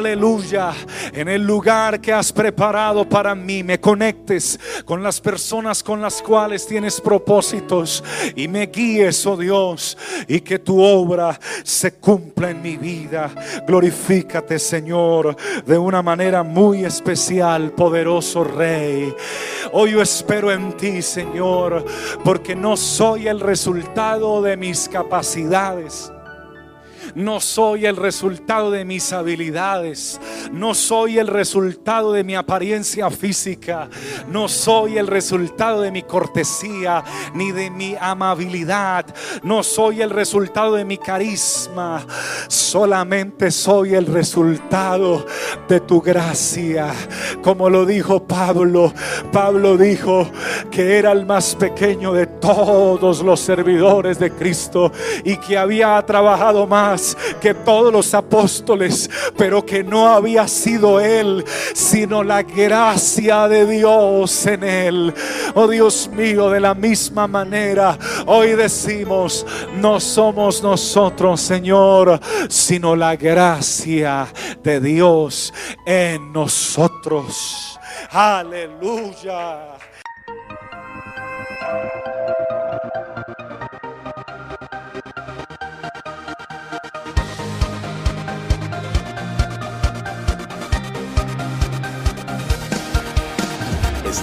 aleluya, 0.00 0.72
en 1.12 1.28
el 1.28 1.42
lugar 1.42 2.00
que 2.00 2.12
has 2.12 2.32
preparado 2.32 3.06
para 3.06 3.34
mí, 3.34 3.62
me 3.62 3.78
conectes 3.78 4.58
con 4.84 5.02
las 5.02 5.20
personas 5.20 5.82
con 5.82 6.00
las 6.00 6.22
cuales 6.22 6.66
tienes 6.66 7.00
propósitos 7.00 8.02
y 8.34 8.48
me 8.48 8.66
guíes, 8.66 9.24
oh 9.26 9.36
Dios, 9.36 9.96
y 10.26 10.40
que 10.40 10.58
tu 10.58 10.82
obra 10.82 11.38
se 11.62 11.92
cumpla 11.92 12.50
en 12.50 12.62
mi 12.62 12.76
vida. 12.76 13.30
Glorifícate, 13.66 14.58
Señor, 14.58 15.36
de 15.66 15.78
una 15.78 16.02
manera 16.02 16.42
muy 16.42 16.84
especial, 16.84 17.72
poderoso 17.72 18.42
Rey. 18.42 19.14
Hoy 19.72 19.92
yo 19.92 20.02
espero 20.02 20.50
en 20.50 20.72
ti, 20.78 21.02
Señor, 21.02 21.84
porque 22.24 22.56
no 22.56 22.76
soy 22.76 23.28
el 23.28 23.38
resultado 23.38 24.40
de 24.40 24.56
mis 24.56 24.88
capacidades 24.88 26.10
No 27.14 27.40
soy 27.40 27.86
el 27.86 27.96
resultado 27.96 28.70
de 28.70 28.84
mis 28.84 29.12
habilidades. 29.12 30.20
No 30.52 30.74
soy 30.74 31.18
el 31.18 31.26
resultado 31.26 32.12
de 32.12 32.24
mi 32.24 32.34
apariencia 32.34 33.10
física. 33.10 33.88
No 34.28 34.48
soy 34.48 34.98
el 34.98 35.06
resultado 35.06 35.82
de 35.82 35.90
mi 35.90 36.02
cortesía 36.02 37.04
ni 37.34 37.52
de 37.52 37.70
mi 37.70 37.96
amabilidad. 38.00 39.06
No 39.42 39.62
soy 39.62 40.02
el 40.02 40.10
resultado 40.10 40.74
de 40.74 40.84
mi 40.84 40.98
carisma. 40.98 42.06
Solamente 42.48 43.50
soy 43.50 43.94
el 43.94 44.06
resultado 44.06 45.26
de 45.68 45.80
tu 45.80 46.00
gracia. 46.00 46.92
Como 47.42 47.68
lo 47.68 47.86
dijo 47.86 48.24
Pablo. 48.24 48.92
Pablo 49.32 49.76
dijo 49.76 50.28
que 50.70 50.98
era 50.98 51.12
el 51.12 51.26
más 51.26 51.54
pequeño 51.54 52.12
de 52.12 52.26
todos 52.26 53.22
los 53.22 53.40
servidores 53.40 54.18
de 54.18 54.30
Cristo 54.30 54.92
y 55.24 55.36
que 55.36 55.58
había 55.58 56.00
trabajado 56.02 56.66
más 56.66 56.99
que 57.40 57.54
todos 57.54 57.92
los 57.92 58.14
apóstoles, 58.14 59.08
pero 59.36 59.64
que 59.64 59.82
no 59.82 60.08
había 60.08 60.46
sido 60.48 61.00
él, 61.00 61.44
sino 61.74 62.22
la 62.22 62.42
gracia 62.42 63.48
de 63.48 63.66
Dios 63.66 64.46
en 64.46 64.64
él. 64.64 65.14
Oh 65.54 65.68
Dios 65.68 66.08
mío, 66.12 66.50
de 66.50 66.60
la 66.60 66.74
misma 66.74 67.26
manera, 67.26 67.98
hoy 68.26 68.50
decimos, 68.50 69.46
no 69.76 70.00
somos 70.00 70.62
nosotros, 70.62 71.40
Señor, 71.40 72.20
sino 72.48 72.96
la 72.96 73.16
gracia 73.16 74.28
de 74.62 74.80
Dios 74.80 75.52
en 75.86 76.32
nosotros. 76.32 77.78
Aleluya. 78.10 79.76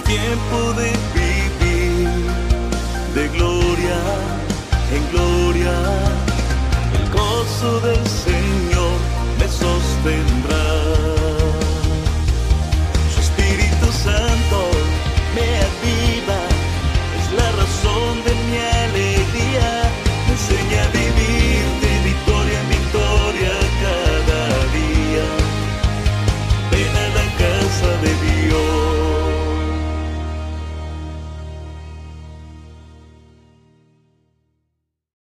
Tiempo 0.08 0.72
de 0.72 0.97